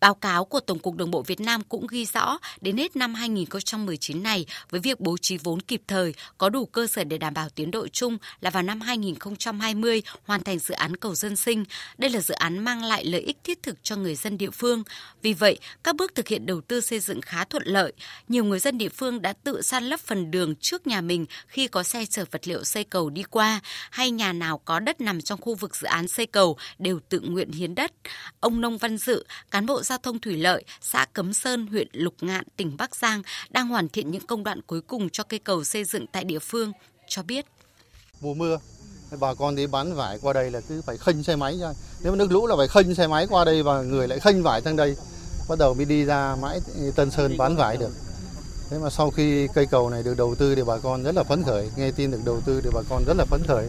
Báo 0.00 0.14
cáo 0.14 0.44
của 0.44 0.60
Tổng 0.60 0.78
cục 0.78 0.94
Đường 0.94 1.10
bộ 1.10 1.22
Việt 1.22 1.40
Nam 1.40 1.62
cũng 1.68 1.86
ghi 1.86 2.06
rõ 2.06 2.38
đến 2.60 2.76
hết 2.76 2.96
năm 2.96 3.14
2019 3.14 4.22
này 4.22 4.46
với 4.70 4.80
việc 4.80 5.00
bố 5.00 5.16
trí 5.16 5.38
vốn 5.38 5.60
kịp 5.60 5.82
thời 5.86 6.14
có 6.38 6.48
đủ 6.48 6.66
cơ 6.66 6.86
sở 6.86 7.04
để 7.04 7.18
đảm 7.18 7.34
bảo 7.34 7.48
tiến 7.48 7.70
độ 7.70 7.88
chung 7.88 8.18
là 8.40 8.50
vào 8.50 8.62
năm 8.62 8.80
2020 8.80 10.02
hoàn 10.24 10.42
thành 10.42 10.58
dự 10.58 10.74
án 10.74 10.96
cầu 10.96 11.14
dân 11.14 11.36
sinh. 11.36 11.64
Đây 11.98 12.10
là 12.10 12.20
dự 12.20 12.34
án 12.34 12.58
mang 12.58 12.84
lại 12.84 13.04
lợi 13.04 13.20
ích 13.20 13.36
thiết 13.44 13.62
thực 13.62 13.76
cho 13.82 13.96
người 13.96 14.14
dân 14.14 14.38
địa 14.38 14.50
phương. 14.50 14.82
Vì 15.22 15.32
vậy, 15.32 15.58
các 15.84 15.96
bước 15.96 16.14
thực 16.14 16.28
hiện 16.28 16.46
đầu 16.46 16.60
tư 16.60 16.80
xây 16.80 17.00
dựng 17.00 17.20
khá 17.20 17.44
thuận 17.44 17.62
lợi. 17.66 17.92
Nhiều 18.28 18.44
người 18.44 18.58
dân 18.58 18.78
địa 18.78 18.88
phương 18.88 19.22
đã 19.22 19.32
tự 19.32 19.62
san 19.62 19.84
lấp 19.84 20.00
phần 20.00 20.30
đường 20.30 20.54
trước 20.56 20.86
nhà 20.86 21.00
mình 21.00 21.26
khi 21.46 21.68
có 21.68 21.82
xe 21.82 22.06
chở 22.06 22.24
vật 22.30 22.48
liệu 22.48 22.64
xây 22.64 22.84
cầu 22.84 23.10
đi 23.10 23.22
qua 23.22 23.60
hay 23.90 24.10
nhà 24.10 24.32
nào 24.32 24.58
có 24.58 24.80
đất 24.80 25.00
nằm 25.00 25.20
trong 25.20 25.40
khu 25.40 25.54
vực 25.54 25.76
dự 25.76 25.86
án 25.86 26.08
xây 26.08 26.26
cầu 26.26 26.56
đều 26.78 27.00
tự 27.08 27.20
nguyện 27.20 27.52
hiến 27.52 27.74
đất. 27.74 27.92
Ông 28.40 28.60
Nông 28.60 28.78
Văn 28.78 28.98
Dự, 28.98 29.24
cán 29.50 29.66
bộ 29.66 29.82
Giao 29.88 29.98
thông 29.98 30.20
Thủy 30.20 30.36
lợi, 30.36 30.64
xã 30.80 31.06
Cấm 31.12 31.32
Sơn, 31.32 31.66
huyện 31.66 31.88
Lục 31.92 32.14
Ngạn, 32.20 32.44
tỉnh 32.56 32.76
Bắc 32.76 32.96
Giang 32.96 33.22
đang 33.50 33.68
hoàn 33.68 33.88
thiện 33.88 34.10
những 34.10 34.26
công 34.26 34.44
đoạn 34.44 34.60
cuối 34.66 34.80
cùng 34.80 35.10
cho 35.10 35.24
cây 35.24 35.38
cầu 35.38 35.64
xây 35.64 35.84
dựng 35.84 36.06
tại 36.12 36.24
địa 36.24 36.38
phương, 36.38 36.72
cho 37.08 37.22
biết. 37.22 37.46
Mùa 38.20 38.34
mưa, 38.34 38.58
bà 39.20 39.34
con 39.34 39.56
đi 39.56 39.66
bán 39.66 39.94
vải 39.94 40.18
qua 40.22 40.32
đây 40.32 40.50
là 40.50 40.60
cứ 40.68 40.82
phải 40.86 40.96
khênh 40.96 41.22
xe 41.22 41.36
máy 41.36 41.58
ra. 41.58 41.72
Nếu 42.02 42.12
mà 42.12 42.16
nước 42.16 42.32
lũ 42.32 42.46
là 42.46 42.56
phải 42.56 42.68
khênh 42.68 42.94
xe 42.94 43.06
máy 43.06 43.26
qua 43.30 43.44
đây 43.44 43.62
và 43.62 43.82
người 43.82 44.08
lại 44.08 44.20
khênh 44.20 44.42
vải 44.42 44.62
sang 44.62 44.76
đây. 44.76 44.96
Bắt 45.48 45.58
đầu 45.58 45.74
mới 45.74 45.84
đi 45.84 46.04
ra 46.04 46.36
mãi 46.42 46.60
Tân 46.96 47.10
Sơn 47.10 47.36
bán 47.38 47.56
vải 47.56 47.76
được. 47.76 47.90
Thế 48.70 48.78
mà 48.78 48.90
sau 48.90 49.10
khi 49.10 49.48
cây 49.54 49.66
cầu 49.70 49.90
này 49.90 50.02
được 50.02 50.14
đầu 50.18 50.34
tư 50.34 50.54
thì 50.54 50.62
bà 50.66 50.78
con 50.78 51.02
rất 51.02 51.14
là 51.14 51.22
phấn 51.22 51.42
khởi, 51.44 51.70
nghe 51.76 51.90
tin 51.90 52.10
được 52.10 52.20
đầu 52.24 52.40
tư 52.46 52.60
thì 52.64 52.70
bà 52.74 52.80
con 52.88 53.04
rất 53.06 53.14
là 53.16 53.24
phấn 53.24 53.42
khởi. 53.48 53.68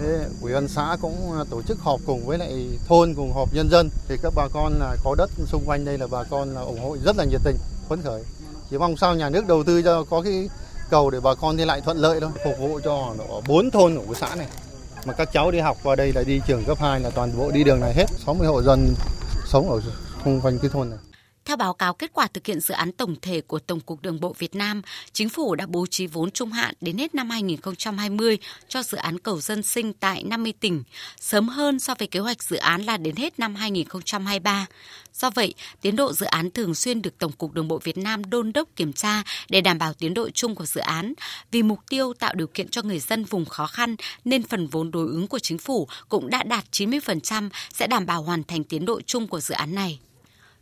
Thế, 0.00 0.24
ủy 0.42 0.52
ban 0.52 0.68
xã 0.68 0.96
cũng 1.00 1.32
à, 1.32 1.44
tổ 1.50 1.62
chức 1.62 1.78
họp 1.80 2.00
cùng 2.06 2.26
với 2.26 2.38
lại 2.38 2.68
thôn 2.88 3.14
cùng 3.14 3.32
họp 3.32 3.54
nhân 3.54 3.68
dân. 3.70 3.90
Thì 4.08 4.16
các 4.22 4.32
bà 4.36 4.48
con 4.52 4.72
là 4.78 4.96
có 5.04 5.14
đất 5.18 5.30
xung 5.46 5.64
quanh 5.66 5.84
đây 5.84 5.98
là 5.98 6.06
bà 6.10 6.24
con 6.24 6.54
là 6.54 6.60
ủng 6.60 6.80
hộ 6.80 6.96
rất 7.04 7.16
là 7.16 7.24
nhiệt 7.24 7.40
tình 7.44 7.56
phấn 7.88 8.02
khởi. 8.02 8.22
Chỉ 8.70 8.78
mong 8.78 8.96
sao 8.96 9.14
nhà 9.14 9.30
nước 9.30 9.46
đầu 9.46 9.64
tư 9.64 9.82
cho 9.82 10.04
có 10.10 10.22
cái 10.22 10.48
cầu 10.90 11.10
để 11.10 11.20
bà 11.20 11.34
con 11.34 11.56
đi 11.56 11.64
lại 11.64 11.80
thuận 11.80 11.98
lợi 11.98 12.20
thôi 12.20 12.30
phục 12.44 12.58
vụ 12.58 12.80
cho 12.84 13.14
bốn 13.48 13.70
thôn 13.70 13.98
của 14.06 14.14
xã 14.14 14.34
này. 14.34 14.46
Mà 15.04 15.12
các 15.12 15.32
cháu 15.32 15.50
đi 15.50 15.58
học 15.58 15.76
qua 15.82 15.96
đây 15.96 16.12
là 16.12 16.22
đi 16.22 16.40
trường 16.46 16.64
cấp 16.64 16.78
2 16.80 17.00
là 17.00 17.10
toàn 17.10 17.38
bộ 17.38 17.50
đi 17.50 17.64
đường 17.64 17.80
này 17.80 17.94
hết 17.94 18.06
60 18.26 18.46
hộ 18.48 18.62
dân 18.62 18.94
sống 19.46 19.70
ở 19.70 19.80
xung 20.24 20.40
quanh 20.40 20.58
cái 20.58 20.70
thôn 20.70 20.90
này 20.90 20.98
theo 21.44 21.56
báo 21.56 21.74
cáo 21.74 21.94
kết 21.94 22.10
quả 22.12 22.26
thực 22.26 22.46
hiện 22.46 22.60
dự 22.60 22.74
án 22.74 22.92
tổng 22.92 23.14
thể 23.22 23.40
của 23.40 23.58
Tổng 23.58 23.80
cục 23.80 24.02
Đường 24.02 24.20
bộ 24.20 24.34
Việt 24.38 24.54
Nam, 24.54 24.82
chính 25.12 25.28
phủ 25.28 25.54
đã 25.54 25.66
bố 25.66 25.86
trí 25.86 26.06
vốn 26.06 26.30
trung 26.30 26.52
hạn 26.52 26.74
đến 26.80 26.98
hết 26.98 27.14
năm 27.14 27.30
2020 27.30 28.38
cho 28.68 28.82
dự 28.82 28.98
án 28.98 29.18
cầu 29.18 29.40
dân 29.40 29.62
sinh 29.62 29.92
tại 29.92 30.22
50 30.22 30.52
tỉnh, 30.60 30.82
sớm 31.20 31.48
hơn 31.48 31.80
so 31.80 31.94
với 31.98 32.08
kế 32.08 32.20
hoạch 32.20 32.42
dự 32.42 32.56
án 32.56 32.82
là 32.82 32.96
đến 32.96 33.16
hết 33.16 33.38
năm 33.38 33.54
2023. 33.54 34.66
Do 35.14 35.30
vậy, 35.30 35.54
tiến 35.80 35.96
độ 35.96 36.12
dự 36.12 36.26
án 36.26 36.50
thường 36.50 36.74
xuyên 36.74 37.02
được 37.02 37.18
Tổng 37.18 37.32
cục 37.32 37.52
Đường 37.52 37.68
bộ 37.68 37.78
Việt 37.78 37.98
Nam 37.98 38.30
đôn 38.30 38.52
đốc 38.52 38.68
kiểm 38.76 38.92
tra 38.92 39.22
để 39.48 39.60
đảm 39.60 39.78
bảo 39.78 39.94
tiến 39.94 40.14
độ 40.14 40.30
chung 40.30 40.54
của 40.54 40.66
dự 40.66 40.80
án. 40.80 41.14
Vì 41.50 41.62
mục 41.62 41.78
tiêu 41.88 42.12
tạo 42.18 42.34
điều 42.34 42.46
kiện 42.46 42.68
cho 42.68 42.82
người 42.82 42.98
dân 42.98 43.24
vùng 43.24 43.44
khó 43.44 43.66
khăn 43.66 43.96
nên 44.24 44.42
phần 44.42 44.66
vốn 44.66 44.90
đối 44.90 45.06
ứng 45.06 45.26
của 45.26 45.38
chính 45.38 45.58
phủ 45.58 45.88
cũng 46.08 46.30
đã 46.30 46.42
đạt 46.42 46.64
90% 46.72 47.48
sẽ 47.72 47.86
đảm 47.86 48.06
bảo 48.06 48.22
hoàn 48.22 48.44
thành 48.44 48.64
tiến 48.64 48.84
độ 48.84 49.00
chung 49.00 49.26
của 49.26 49.40
dự 49.40 49.54
án 49.54 49.74
này. 49.74 49.98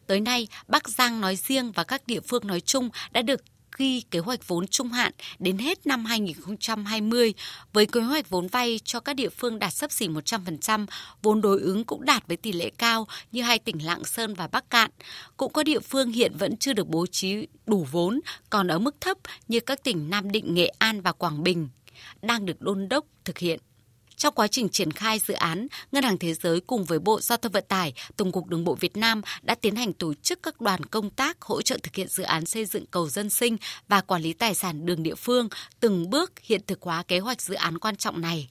Tới 0.09 0.21
nay, 0.21 0.49
Bắc 0.69 0.89
Giang 0.89 1.21
nói 1.21 1.37
riêng 1.37 1.73
và 1.73 1.85
các 1.85 2.07
địa 2.07 2.21
phương 2.21 2.47
nói 2.47 2.61
chung 2.61 2.91
đã 3.11 3.23
được 3.23 3.41
ghi 3.77 4.01
kế 4.01 4.19
hoạch 4.19 4.49
vốn 4.49 4.67
trung 4.67 4.89
hạn 4.89 5.13
đến 5.39 5.59
hết 5.59 5.87
năm 5.87 6.05
2020 6.05 7.35
với 7.73 7.87
kế 7.87 8.01
hoạch 8.01 8.31
vốn 8.31 8.47
vay 8.47 8.81
cho 8.85 9.01
các 9.01 9.17
địa 9.17 9.29
phương 9.29 9.59
đạt 9.59 9.75
sấp 9.75 9.93
xỉ 9.93 10.09
100%, 10.09 10.87
vốn 11.23 11.41
đối 11.41 11.61
ứng 11.61 11.85
cũng 11.85 12.05
đạt 12.05 12.29
với 12.29 12.37
tỷ 12.37 12.53
lệ 12.53 12.71
cao 12.79 13.07
như 13.33 13.43
hai 13.43 13.59
tỉnh 13.59 13.87
Lạng 13.87 14.05
Sơn 14.05 14.35
và 14.35 14.47
Bắc 14.47 14.71
Cạn. 14.71 14.91
Cũng 15.37 15.53
có 15.53 15.63
địa 15.63 15.81
phương 15.81 16.11
hiện 16.11 16.33
vẫn 16.39 16.57
chưa 16.57 16.73
được 16.73 16.89
bố 16.89 17.07
trí 17.07 17.47
đủ 17.67 17.87
vốn, 17.91 18.21
còn 18.51 18.69
ở 18.69 18.79
mức 18.79 19.01
thấp 19.01 19.19
như 19.49 19.61
các 19.61 19.85
tỉnh 19.85 20.11
Nam 20.11 20.33
Định, 20.33 20.55
Nghệ 20.55 20.73
An 20.79 21.01
và 21.01 21.13
Quảng 21.13 21.43
Bình 21.43 21.69
đang 22.23 22.47
được 22.47 22.61
đôn 22.61 22.89
đốc 22.89 23.05
thực 23.25 23.39
hiện. 23.39 23.61
Trong 24.19 24.35
quá 24.35 24.47
trình 24.47 24.69
triển 24.69 24.93
khai 24.93 25.19
dự 25.19 25.35
án, 25.35 25.67
Ngân 25.93 26.05
hàng 26.05 26.19
Thế 26.19 26.35
giới 26.35 26.61
cùng 26.61 26.85
với 26.85 26.99
Bộ 26.99 27.21
Giao 27.21 27.39
thông 27.39 27.53
Vận 27.53 27.65
tải, 27.69 27.93
Tổng 28.17 28.33
cục 28.33 28.47
Đường 28.47 28.65
bộ 28.65 28.75
Việt 28.75 28.97
Nam 28.97 29.23
đã 29.43 29.55
tiến 29.55 29.77
hành 29.77 29.93
tổ 29.93 30.15
chức 30.15 30.43
các 30.43 30.61
đoàn 30.61 30.85
công 30.85 31.11
tác 31.11 31.43
hỗ 31.43 31.63
trợ 31.63 31.79
thực 31.83 31.95
hiện 31.95 32.09
dự 32.09 32.23
án 32.23 32.47
xây 32.47 32.65
dựng 32.65 32.87
cầu 32.87 33.09
dân 33.09 33.31
sinh 33.31 33.57
và 33.89 34.01
quản 34.01 34.23
lý 34.23 34.33
tài 34.33 34.55
sản 34.55 34.87
đường 34.87 35.03
địa 35.03 35.15
phương, 35.15 35.49
từng 35.81 36.11
bước 36.11 36.33
hiện 36.43 36.61
thực 36.67 36.83
hóa 36.83 37.03
kế 37.03 37.19
hoạch 37.19 37.43
dự 37.43 37.55
án 37.55 37.79
quan 37.79 37.97
trọng 37.97 38.21
này. 38.21 38.49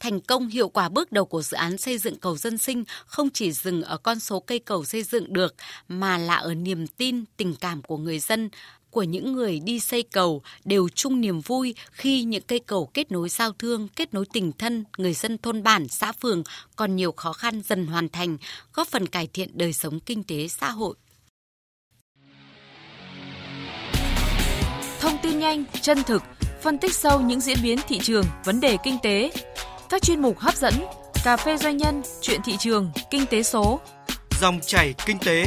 Thành 0.00 0.20
công 0.20 0.48
hiệu 0.48 0.68
quả 0.68 0.88
bước 0.88 1.12
đầu 1.12 1.24
của 1.24 1.42
dự 1.42 1.56
án 1.56 1.78
xây 1.78 1.98
dựng 1.98 2.18
cầu 2.18 2.36
dân 2.36 2.58
sinh 2.58 2.84
không 3.06 3.30
chỉ 3.30 3.52
dừng 3.52 3.82
ở 3.82 3.96
con 3.96 4.20
số 4.20 4.40
cây 4.40 4.58
cầu 4.58 4.84
xây 4.84 5.02
dựng 5.02 5.32
được 5.32 5.54
mà 5.88 6.18
là 6.18 6.34
ở 6.34 6.54
niềm 6.54 6.86
tin, 6.86 7.24
tình 7.36 7.54
cảm 7.60 7.82
của 7.82 7.96
người 7.96 8.18
dân, 8.18 8.50
của 8.96 9.02
những 9.02 9.32
người 9.32 9.60
đi 9.60 9.80
xây 9.80 10.02
cầu 10.02 10.42
đều 10.64 10.88
chung 10.88 11.20
niềm 11.20 11.40
vui 11.40 11.74
khi 11.92 12.22
những 12.22 12.42
cây 12.42 12.60
cầu 12.66 12.90
kết 12.94 13.12
nối 13.12 13.28
giao 13.28 13.52
thương, 13.52 13.88
kết 13.96 14.14
nối 14.14 14.24
tình 14.32 14.52
thân 14.52 14.84
người 14.96 15.12
dân 15.12 15.38
thôn 15.38 15.62
bản, 15.62 15.88
xã 15.88 16.12
phường 16.12 16.42
còn 16.76 16.96
nhiều 16.96 17.12
khó 17.12 17.32
khăn 17.32 17.62
dần 17.64 17.86
hoàn 17.86 18.08
thành, 18.08 18.36
góp 18.74 18.88
phần 18.88 19.06
cải 19.06 19.28
thiện 19.32 19.50
đời 19.54 19.72
sống 19.72 20.00
kinh 20.00 20.22
tế 20.24 20.48
xã 20.48 20.70
hội. 20.70 20.94
Thông 25.00 25.18
tin 25.22 25.38
nhanh, 25.38 25.64
chân 25.80 26.02
thực, 26.02 26.22
phân 26.62 26.78
tích 26.78 26.94
sâu 26.94 27.20
những 27.20 27.40
diễn 27.40 27.58
biến 27.62 27.78
thị 27.88 27.98
trường, 28.02 28.24
vấn 28.44 28.60
đề 28.60 28.76
kinh 28.84 28.98
tế. 29.02 29.30
Các 29.88 30.02
chuyên 30.02 30.22
mục 30.22 30.38
hấp 30.38 30.56
dẫn, 30.56 30.74
cà 31.24 31.36
phê 31.36 31.56
doanh 31.56 31.76
nhân, 31.76 32.02
chuyện 32.20 32.40
thị 32.44 32.56
trường, 32.58 32.90
kinh 33.10 33.26
tế 33.26 33.42
số. 33.42 33.80
Dòng 34.40 34.60
chảy 34.66 34.94
kinh 35.06 35.18
tế 35.18 35.46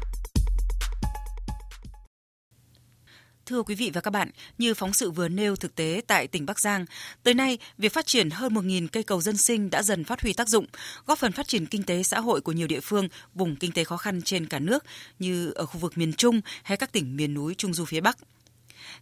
Thưa 3.51 3.63
quý 3.63 3.75
vị 3.75 3.91
và 3.93 4.01
các 4.01 4.11
bạn, 4.11 4.29
như 4.57 4.73
phóng 4.73 4.93
sự 4.93 5.11
vừa 5.11 5.27
nêu 5.27 5.55
thực 5.55 5.75
tế 5.75 6.01
tại 6.07 6.27
tỉnh 6.27 6.45
Bắc 6.45 6.59
Giang, 6.59 6.85
tới 7.23 7.33
nay, 7.33 7.57
việc 7.77 7.93
phát 7.93 8.05
triển 8.05 8.29
hơn 8.29 8.53
1.000 8.53 8.87
cây 8.91 9.03
cầu 9.03 9.21
dân 9.21 9.37
sinh 9.37 9.69
đã 9.69 9.83
dần 9.83 10.03
phát 10.03 10.21
huy 10.21 10.33
tác 10.33 10.49
dụng, 10.49 10.65
góp 11.05 11.19
phần 11.19 11.31
phát 11.31 11.47
triển 11.47 11.65
kinh 11.65 11.83
tế 11.83 12.03
xã 12.03 12.19
hội 12.19 12.41
của 12.41 12.51
nhiều 12.51 12.67
địa 12.67 12.79
phương, 12.79 13.07
vùng 13.33 13.55
kinh 13.55 13.71
tế 13.71 13.83
khó 13.83 13.97
khăn 13.97 14.21
trên 14.21 14.45
cả 14.45 14.59
nước 14.59 14.83
như 15.19 15.51
ở 15.51 15.65
khu 15.65 15.79
vực 15.79 15.97
miền 15.97 16.13
Trung 16.13 16.41
hay 16.63 16.77
các 16.77 16.91
tỉnh 16.91 17.15
miền 17.15 17.33
núi 17.33 17.55
Trung 17.55 17.73
Du 17.73 17.85
phía 17.85 18.01
Bắc. 18.01 18.17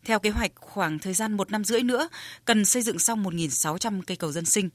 Theo 0.03 0.19
kế 0.19 0.29
hoạch, 0.29 0.51
khoảng 0.55 0.99
thời 0.99 1.13
gian 1.13 1.37
một 1.37 1.51
năm 1.51 1.63
rưỡi 1.63 1.83
nữa, 1.83 2.09
cần 2.45 2.65
xây 2.65 2.81
dựng 2.81 2.99
xong 2.99 3.23
1.600 3.23 4.01
cây 4.07 4.17
cầu 4.17 4.31
dân 4.31 4.45
sinh. 4.45 4.69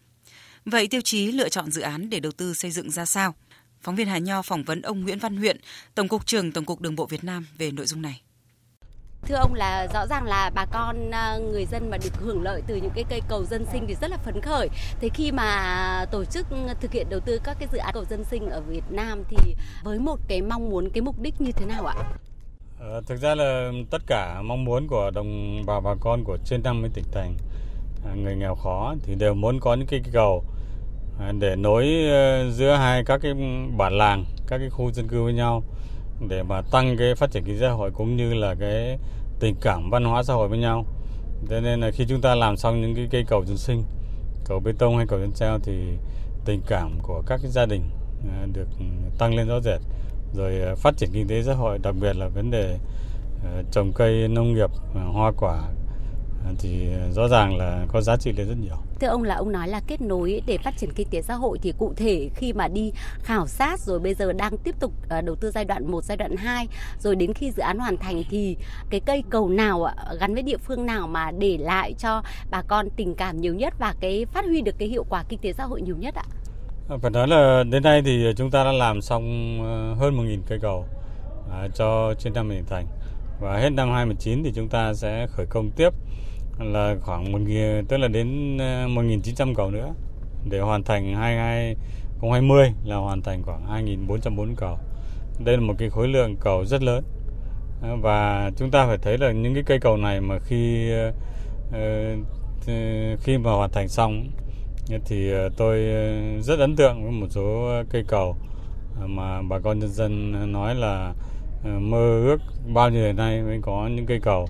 Vậy 0.65 0.89
tiêu 0.89 1.01
chí 1.01 1.33
lựa 1.33 1.49
chọn 1.49 1.71
dự 1.71 1.83
án 1.83 2.11
để 2.11 2.21
đầu 2.21 2.33
tư 2.33 2.55
xây 2.55 2.71
dựng 2.71 2.91
ra 2.91 3.05
sao? 3.05 3.35
Phóng 3.83 3.97
viên 3.97 4.09
Hà 4.09 4.19
Nho 4.19 4.43
phỏng 4.43 4.65
vấn 4.65 4.83
ông 4.83 5.01
Nguyễn 5.01 5.19
Văn 5.19 5.37
Huyện, 5.37 5.61
Tổng 5.95 6.09
cục 6.09 6.27
trưởng 6.27 6.53
Tổng 6.53 6.65
cục 6.65 6.81
Đường 6.81 6.97
bộ 6.97 7.07
Việt 7.07 7.25
Nam 7.25 7.47
về 7.59 7.71
nội 7.71 7.87
dung 7.87 8.03
này. 8.03 8.21
Thưa 9.29 9.35
ông 9.35 9.55
là 9.55 9.87
rõ 9.95 10.07
ràng 10.07 10.25
là 10.25 10.51
bà 10.55 10.67
con 10.67 11.11
à, 11.11 11.37
người 11.37 11.67
dân 11.67 11.91
mà 11.91 11.97
được 11.97 12.17
hưởng 12.21 12.43
lợi 12.43 12.63
từ 12.67 12.77
những 12.77 12.91
cái 12.95 13.05
cây 13.09 13.21
cầu 13.29 13.45
dân 13.45 13.67
sinh 13.73 13.85
thì 13.89 13.95
rất 13.95 14.11
là 14.11 14.17
phấn 14.17 14.41
khởi. 14.41 14.69
Thế 15.01 15.09
khi 15.15 15.33
mà 15.33 16.05
tổ 16.11 16.25
chức 16.25 16.47
thực 16.81 16.93
hiện 16.93 17.07
đầu 17.11 17.21
tư 17.21 17.39
các 17.45 17.57
cái 17.59 17.69
dự 17.73 17.79
án 17.79 17.95
cầu 17.95 18.05
dân 18.05 18.25
sinh 18.25 18.49
ở 18.49 18.61
Việt 18.61 18.85
Nam 18.91 19.23
thì 19.29 19.55
với 19.85 19.99
một 19.99 20.19
cái 20.29 20.43
mong 20.43 20.71
muốn 20.71 20.91
cái 20.91 21.03
mục 21.03 21.21
đích 21.21 21.41
như 21.41 21.53
thế 21.53 21.67
nào 21.67 21.87
ạ? 21.87 21.95
À, 22.81 23.01
thực 23.07 23.17
ra 23.17 23.35
là 23.35 23.73
tất 23.91 24.03
cả 24.07 24.43
mong 24.43 24.65
muốn 24.65 24.87
của 24.89 25.11
đồng 25.11 25.63
bào 25.67 25.81
bà 25.81 25.95
con 26.01 26.25
của 26.25 26.39
trên 26.45 26.63
50 26.63 26.91
tỉnh 26.95 27.05
thành 27.13 27.37
à, 28.07 28.15
người 28.15 28.37
nghèo 28.37 28.55
khó 28.55 28.95
thì 29.03 29.15
đều 29.15 29.35
muốn 29.35 29.61
có 29.61 29.75
những 29.75 29.87
cái 29.87 30.01
cầu 30.13 30.45
à, 31.21 31.33
để 31.39 31.57
nối 31.57 32.09
ờ, 32.11 32.51
giữa 32.51 32.75
hai 32.75 33.05
các 33.05 33.21
cái 33.23 33.35
bản 33.77 33.93
làng, 33.99 34.25
các 34.47 34.59
cái 34.59 34.71
khu 34.71 34.93
dân 34.93 35.09
cư 35.09 35.23
với 35.23 35.33
nhau 35.33 35.63
để 36.29 36.43
mà 36.43 36.63
tăng 36.71 36.97
cái 36.97 37.15
phát 37.15 37.31
triển 37.31 37.45
kinh 37.45 37.55
tế 37.55 37.61
xã 37.61 37.71
hội 37.71 37.91
cũng 37.91 38.17
như 38.17 38.35
là 38.35 38.55
cái 38.61 38.99
tình 39.41 39.55
cảm 39.61 39.91
văn 39.91 40.05
hóa 40.05 40.23
xã 40.23 40.35
hội 40.35 40.49
với 40.49 40.59
nhau. 40.59 40.87
Thế 41.49 41.61
nên 41.61 41.81
là 41.81 41.91
khi 41.91 42.05
chúng 42.09 42.21
ta 42.21 42.35
làm 42.35 42.57
xong 42.57 42.81
những 42.81 42.95
cái 42.95 43.09
cây 43.11 43.25
cầu 43.29 43.45
dân 43.45 43.57
sinh, 43.57 43.85
cầu 44.45 44.61
bê 44.61 44.73
tông 44.79 44.97
hay 44.97 45.07
cầu 45.07 45.19
dân 45.19 45.33
treo 45.33 45.59
thì 45.59 45.73
tình 46.45 46.61
cảm 46.67 46.99
của 47.03 47.23
các 47.27 47.41
cái 47.43 47.51
gia 47.51 47.67
đình 47.67 47.83
à, 48.29 48.47
được 48.53 48.69
tăng 49.19 49.35
lên 49.35 49.49
rõ 49.49 49.61
rệt 49.61 49.81
rồi 50.35 50.61
à, 50.61 50.75
phát 50.75 50.97
triển 50.97 51.11
kinh 51.13 51.29
tế 51.29 51.43
xã 51.43 51.55
hội 51.55 51.79
đặc 51.83 51.95
biệt 52.01 52.17
là 52.17 52.29
vấn 52.29 52.51
đề 52.51 52.79
à, 53.45 53.63
trồng 53.73 53.93
cây 53.93 54.29
nông 54.29 54.55
nghiệp 54.55 54.71
hoa 55.13 55.33
quả 55.37 55.63
thì 56.59 56.89
rõ 57.13 57.29
ràng 57.29 57.57
là 57.57 57.87
có 57.89 58.01
giá 58.01 58.17
trị 58.17 58.33
lên 58.33 58.49
rất 58.49 58.57
nhiều. 58.61 58.77
Thưa 59.01 59.07
ông 59.07 59.23
là 59.23 59.35
ông 59.35 59.53
nói 59.53 59.69
là 59.69 59.81
kết 59.87 60.01
nối 60.01 60.43
để 60.47 60.59
phát 60.59 60.75
triển 60.79 60.91
kinh 60.95 61.09
tế 61.11 61.23
xã 61.23 61.35
hội 61.35 61.59
thì 61.63 61.73
cụ 61.79 61.93
thể 61.97 62.31
khi 62.35 62.53
mà 62.53 62.69
đi 62.69 62.93
khảo 63.19 63.47
sát 63.47 63.81
rồi 63.81 63.99
bây 63.99 64.15
giờ 64.15 64.33
đang 64.33 64.57
tiếp 64.59 64.75
tục 64.81 64.93
đầu 65.25 65.35
tư 65.35 65.51
giai 65.51 65.65
đoạn 65.65 65.91
1, 65.91 66.05
giai 66.05 66.17
đoạn 66.17 66.37
2 66.37 66.69
rồi 66.99 67.17
đến 67.17 67.33
khi 67.35 67.51
dự 67.51 67.63
án 67.63 67.79
hoàn 67.79 67.97
thành 67.97 68.23
thì 68.31 68.57
cái 68.91 69.01
cây 69.01 69.25
cầu 69.31 69.49
nào 69.49 69.87
gắn 70.21 70.35
với 70.35 70.43
địa 70.43 70.57
phương 70.57 70.87
nào 70.87 71.07
mà 71.07 71.31
để 71.31 71.59
lại 71.59 71.95
cho 71.99 72.23
bà 72.51 72.63
con 72.63 72.89
tình 72.97 73.15
cảm 73.15 73.41
nhiều 73.41 73.55
nhất 73.55 73.75
và 73.79 73.95
cái 74.01 74.27
phát 74.33 74.45
huy 74.45 74.61
được 74.61 74.75
cái 74.79 74.89
hiệu 74.89 75.05
quả 75.09 75.25
kinh 75.29 75.39
tế 75.39 75.53
xã 75.53 75.65
hội 75.65 75.83
nhiều 75.83 75.97
nhất 75.97 76.15
ạ? 76.15 76.25
Phải 77.03 77.11
nói 77.11 77.29
là 77.29 77.65
đến 77.71 77.83
nay 77.83 78.03
thì 78.05 78.33
chúng 78.37 78.51
ta 78.51 78.65
đã 78.65 78.73
làm 78.73 79.01
xong 79.01 79.59
ờ, 79.63 79.95
hơn 79.95 80.17
1.000 80.17 80.39
cây 80.49 80.59
cầu 80.63 80.87
à, 81.51 81.69
cho 81.75 82.15
trên 82.19 82.33
năm 82.33 82.51
tỉnh 82.51 82.65
thành 82.65 82.87
và 83.41 83.57
hết 83.57 83.71
năm 83.71 83.93
2019 83.93 84.45
thì 84.45 84.53
chúng 84.55 84.69
ta 84.69 84.95
sẽ 84.95 85.27
khởi 85.27 85.47
công 85.47 85.71
tiếp 85.71 85.91
là 86.59 86.97
khoảng 87.01 87.33
một 87.33 87.39
tức 87.89 87.97
là 87.97 88.09
đến 88.09 88.59
ờ, 88.59 88.87
1.900 88.87 89.55
cầu 89.55 89.71
nữa. 89.71 89.95
Để 90.51 90.61
hoàn 90.61 90.83
thành 90.83 91.15
2020 91.15 92.73
là 92.85 92.97
hoàn 92.97 93.23
thành 93.23 93.43
khoảng 93.43 93.87
2.440 93.87 94.55
cầu. 94.57 94.79
Đây 95.45 95.57
là 95.57 95.63
một 95.63 95.75
cái 95.79 95.91
khối 95.91 96.09
lượng 96.09 96.37
cầu 96.41 96.65
rất 96.65 96.83
lớn. 96.83 97.05
Ờ, 97.83 97.97
và 97.97 98.51
chúng 98.57 98.71
ta 98.71 98.87
phải 98.87 98.99
thấy 98.99 99.19
là 99.19 99.33
những 99.33 99.55
cái 99.55 99.63
cây 99.67 99.79
cầu 99.79 99.97
này 99.97 100.21
mà 100.21 100.39
khi 100.39 100.91
ờ, 101.73 102.17
khi 103.21 103.39
mà 103.39 103.51
hoàn 103.51 103.71
thành 103.71 103.89
xong 103.89 104.27
thì 105.05 105.33
tôi 105.57 105.79
rất 106.43 106.59
ấn 106.59 106.77
tượng 106.77 107.03
với 107.03 107.13
một 107.13 107.27
số 107.31 107.71
cây 107.91 108.05
cầu 108.09 108.37
mà 109.07 109.43
bà 109.43 109.59
con 109.59 109.79
nhân 109.79 109.91
dân 109.91 110.53
nói 110.53 110.75
là 110.75 111.13
mơ 111.65 112.23
ước 112.25 112.39
bao 112.75 112.91
nhiêu 112.91 113.03
ngày 113.03 113.13
nay 113.13 113.43
mới 113.43 113.59
có 113.63 113.89
những 113.89 114.07
cây 114.07 114.21
cầu 114.21 114.49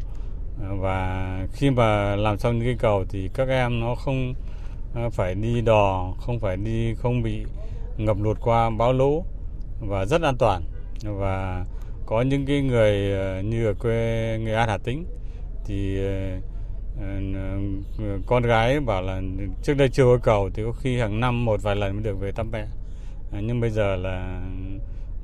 và 0.58 1.46
khi 1.52 1.70
mà 1.70 2.16
làm 2.16 2.38
xong 2.38 2.58
những 2.58 2.66
cây 2.66 2.76
cầu 2.78 3.04
thì 3.08 3.30
các 3.34 3.49
em 3.49 3.80
nó 3.80 3.94
không 3.94 4.34
ờ, 4.94 5.11
phải 5.11 5.34
đi 5.34 5.61
đò, 5.61 6.14
không 6.20 6.40
phải 6.40 6.56
đi, 6.56 6.94
không 6.94 7.23
bị 7.23 7.44
ngập 7.96 8.16
lụt 8.20 8.40
qua 8.40 8.70
bão 8.70 8.92
lũ 8.92 9.25
và 9.80 10.04
rất 10.04 10.23
an 10.23 10.37
toàn. 10.38 10.62
Và 11.04 11.64
có 12.06 12.23
những 12.23 12.46
cái 12.46 12.62
người 12.62 13.12
ờ, 13.12 13.42
như 13.42 13.66
ở 13.66 13.75
quê 13.75 14.38
Nghệ 14.40 14.54
An 14.54 14.68
Hà 14.68 14.78
Tĩnh 14.78 15.06
thì 15.64 15.99
ờ, 17.00 17.58
con 18.26 18.42
gái 18.42 18.80
bảo 18.80 19.02
là 19.02 19.20
trước 19.62 19.75
đây 19.75 19.88
chưa 19.88 20.04
có 20.04 20.18
cầu 20.23 20.50
thì 20.54 20.62
có 20.62 20.73
khi 20.73 20.99
hàng 20.99 21.20
năm 21.20 21.44
một 21.44 21.62
vài 21.62 21.76
lần 21.76 21.92
mới 21.92 22.02
được 22.02 22.20
về 22.20 22.32
thăm 22.32 22.50
mẹ. 22.52 22.66
Nhưng 23.40 23.61
bây 23.61 23.70
giờ 23.70 23.96
là 23.96 24.42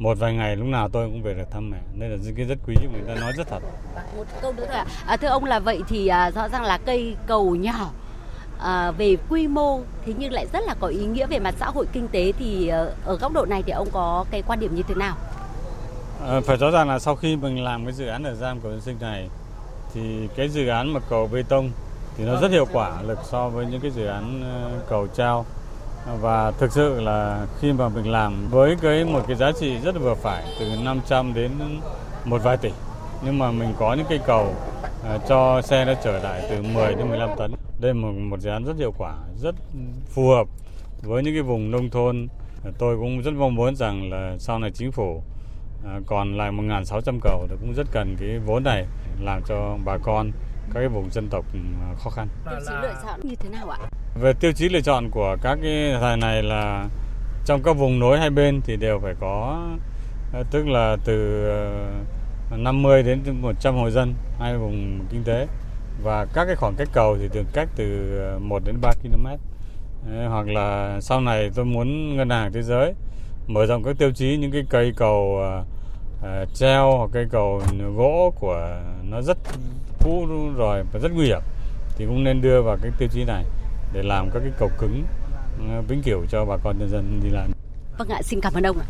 một 0.00 0.18
vài 0.18 0.34
ngày 0.34 0.56
lúc 0.56 0.66
nào 0.66 0.88
tôi 0.88 1.06
cũng 1.06 1.22
về 1.22 1.34
được 1.34 1.50
thăm 1.50 1.70
mẹ. 1.70 1.78
Đây 1.98 2.08
là 2.08 2.16
cái 2.36 2.46
rất 2.46 2.58
quý 2.66 2.74
người 2.92 3.02
ta 3.06 3.20
nói 3.20 3.32
rất 3.36 3.48
thật. 3.48 3.58
Một 4.16 4.24
câu 4.42 4.52
nữa 4.52 4.64
thôi 4.68 4.76
ạ. 4.76 4.86
À. 5.06 5.16
thưa 5.16 5.28
ông 5.28 5.44
là 5.44 5.58
vậy 5.58 5.82
thì 5.88 6.06
à, 6.06 6.30
rõ 6.30 6.48
ràng 6.48 6.62
là 6.62 6.78
cây 6.78 7.16
cầu 7.26 7.56
nhỏ 7.56 7.90
à, 8.58 8.90
về 8.90 9.16
quy 9.30 9.48
mô 9.48 9.80
thế 10.06 10.12
nhưng 10.18 10.32
lại 10.32 10.46
rất 10.52 10.60
là 10.66 10.74
có 10.80 10.86
ý 10.86 11.06
nghĩa 11.06 11.26
về 11.26 11.38
mặt 11.38 11.54
xã 11.58 11.66
hội 11.66 11.86
kinh 11.92 12.08
tế 12.08 12.32
thì 12.38 12.68
ờ, 12.68 12.94
ở 13.04 13.16
góc 13.16 13.32
độ 13.32 13.46
này 13.46 13.62
thì 13.62 13.72
ông 13.72 13.88
có 13.92 14.24
cái 14.30 14.42
quan 14.46 14.60
điểm 14.60 14.74
như 14.74 14.82
thế 14.88 14.94
nào? 14.94 15.16
À, 16.26 16.40
phải 16.44 16.56
rõ 16.56 16.70
ràng 16.70 16.88
là 16.88 16.98
sau 16.98 17.16
khi 17.16 17.36
mình 17.36 17.64
làm 17.64 17.84
cái 17.84 17.92
dự 17.92 18.06
án 18.06 18.22
ở 18.22 18.34
giam 18.34 18.60
cầu 18.60 18.72
dân 18.72 18.80
sinh 18.80 18.96
này 19.00 19.28
thì 19.94 20.28
cái 20.36 20.48
dự 20.48 20.68
án 20.68 20.92
mà 20.92 21.00
cầu 21.10 21.28
bê 21.32 21.42
tông 21.48 21.70
thì 22.16 22.24
nó 22.24 22.40
rất 22.40 22.50
hiệu 22.50 22.66
quả 22.72 23.02
lực 23.02 23.18
so 23.24 23.48
với 23.48 23.66
những 23.66 23.80
cái 23.80 23.90
dự 23.90 24.06
án 24.06 24.42
ờ, 24.42 24.80
cầu 24.88 25.06
treo 25.16 25.44
và 26.20 26.50
thực 26.50 26.72
sự 26.72 27.00
là 27.00 27.46
khi 27.60 27.72
mà 27.72 27.88
mình 27.88 28.10
làm 28.10 28.48
với 28.50 28.76
cái 28.82 29.04
một 29.04 29.20
cái 29.26 29.36
giá 29.36 29.52
trị 29.52 29.78
rất 29.78 29.94
là 29.94 30.00
vừa 30.00 30.14
phải 30.14 30.44
từ 30.60 30.66
500 30.84 31.34
đến 31.34 31.50
một 32.24 32.42
vài 32.42 32.56
tỷ. 32.56 32.70
Nhưng 33.24 33.38
mà 33.38 33.50
mình 33.50 33.74
có 33.78 33.94
những 33.94 34.06
cây 34.08 34.20
cầu 34.26 34.54
à, 35.04 35.18
cho 35.28 35.62
xe 35.62 35.84
nó 35.84 35.92
trở 36.04 36.18
lại 36.18 36.42
từ 36.50 36.62
10 36.62 36.94
đến 36.94 37.08
15 37.08 37.30
tấn. 37.38 37.52
Đây 37.80 37.94
là 37.94 38.00
một, 38.00 38.12
một 38.12 38.40
dự 38.40 38.50
án 38.50 38.64
rất 38.64 38.76
hiệu 38.78 38.94
quả 38.98 39.14
rất 39.42 39.54
phù 40.14 40.28
hợp 40.28 40.46
với 41.02 41.22
những 41.22 41.34
cái 41.34 41.42
vùng 41.42 41.70
nông 41.70 41.90
thôn. 41.90 42.28
Tôi 42.78 42.96
cũng 42.96 43.22
rất 43.22 43.34
mong 43.34 43.54
muốn 43.54 43.76
rằng 43.76 44.10
là 44.10 44.36
sau 44.38 44.58
này 44.58 44.70
chính 44.70 44.92
phủ 44.92 45.22
à, 45.86 46.00
còn 46.06 46.36
lại 46.38 46.50
1.600 46.50 47.18
cầu 47.22 47.46
thì 47.50 47.56
cũng 47.60 47.74
rất 47.74 47.86
cần 47.92 48.16
cái 48.20 48.38
vốn 48.46 48.64
này 48.64 48.86
làm 49.20 49.42
cho 49.48 49.76
bà 49.84 49.96
con 50.02 50.30
các 50.74 50.80
cái 50.80 50.88
vùng 50.88 51.10
dân 51.10 51.28
tộc 51.28 51.44
ừ, 51.52 51.58
khó 51.98 52.10
khăn. 52.10 52.28
Tiêu 52.44 52.60
chí 52.66 52.72
lựa 52.82 52.94
chọn 53.02 53.20
như 53.22 53.34
thế 53.34 53.48
nào 53.48 53.70
ạ? 53.70 53.78
Về 54.20 54.32
tiêu 54.32 54.52
chí 54.52 54.68
lựa 54.68 54.80
chọn 54.80 55.10
của 55.10 55.36
các 55.42 55.58
cái 55.62 55.96
thời 56.00 56.16
này 56.16 56.42
là 56.42 56.88
trong 57.44 57.62
các 57.62 57.72
vùng 57.72 57.98
nối 57.98 58.18
hai 58.18 58.30
bên 58.30 58.60
thì 58.64 58.76
đều 58.76 59.00
phải 59.02 59.14
có 59.20 59.66
ờ, 60.32 60.44
tức 60.50 60.66
là 60.66 60.96
từ 61.04 61.44
50 62.50 62.96
ờ, 62.96 63.02
đến 63.02 63.22
100 63.40 63.74
hộ 63.74 63.90
dân 63.90 64.14
hai 64.38 64.58
vùng 64.58 65.00
kinh 65.10 65.24
tế 65.24 65.46
và 66.02 66.26
các 66.34 66.44
cái 66.44 66.56
khoảng 66.56 66.74
cách 66.76 66.88
cầu 66.92 67.16
thì 67.18 67.28
thường 67.28 67.46
cách 67.52 67.68
từ 67.76 68.18
1 68.38 68.54
ờ, 68.54 68.66
đến 68.66 68.76
3 68.80 68.92
km. 69.02 69.26
hoặc 70.28 70.48
là 70.48 70.98
sau 71.00 71.20
này 71.20 71.50
tôi 71.54 71.64
muốn 71.64 72.16
ngân 72.16 72.30
hàng 72.30 72.52
thế 72.52 72.62
giới 72.62 72.94
mở 73.46 73.66
rộng 73.66 73.84
các 73.84 73.96
tiêu 73.98 74.10
chí 74.10 74.36
những 74.36 74.50
cái 74.50 74.62
cây 74.70 74.92
cầu 74.96 75.40
treo 76.54 76.96
hoặc 76.98 77.10
cây 77.12 77.26
cầu 77.30 77.62
gỗ 77.96 78.32
của 78.40 78.80
nó 79.02 79.22
rất 79.22 79.38
cũ 80.04 80.26
rồi 80.56 80.84
và 80.92 81.00
rất 81.00 81.12
nguy 81.12 81.26
hiểm 81.26 81.40
thì 81.96 82.06
cũng 82.06 82.24
nên 82.24 82.40
đưa 82.40 82.62
vào 82.62 82.76
cái 82.82 82.90
tiêu 82.98 83.08
chí 83.12 83.24
này 83.24 83.44
để 83.92 84.02
làm 84.02 84.30
các 84.30 84.40
cái 84.40 84.52
cầu 84.58 84.70
cứng 84.78 85.04
uh, 85.78 85.88
vĩnh 85.88 86.02
cửu 86.02 86.26
cho 86.30 86.44
bà 86.44 86.56
con 86.64 86.78
nhân 86.78 86.90
dân 86.90 87.20
đi 87.22 87.30
làm. 87.30 87.50
Vâng 87.98 88.08
ạ, 88.08 88.22
xin 88.22 88.40
cảm 88.40 88.54
ơn 88.54 88.66
ông 88.66 88.78
ạ. 88.78 88.86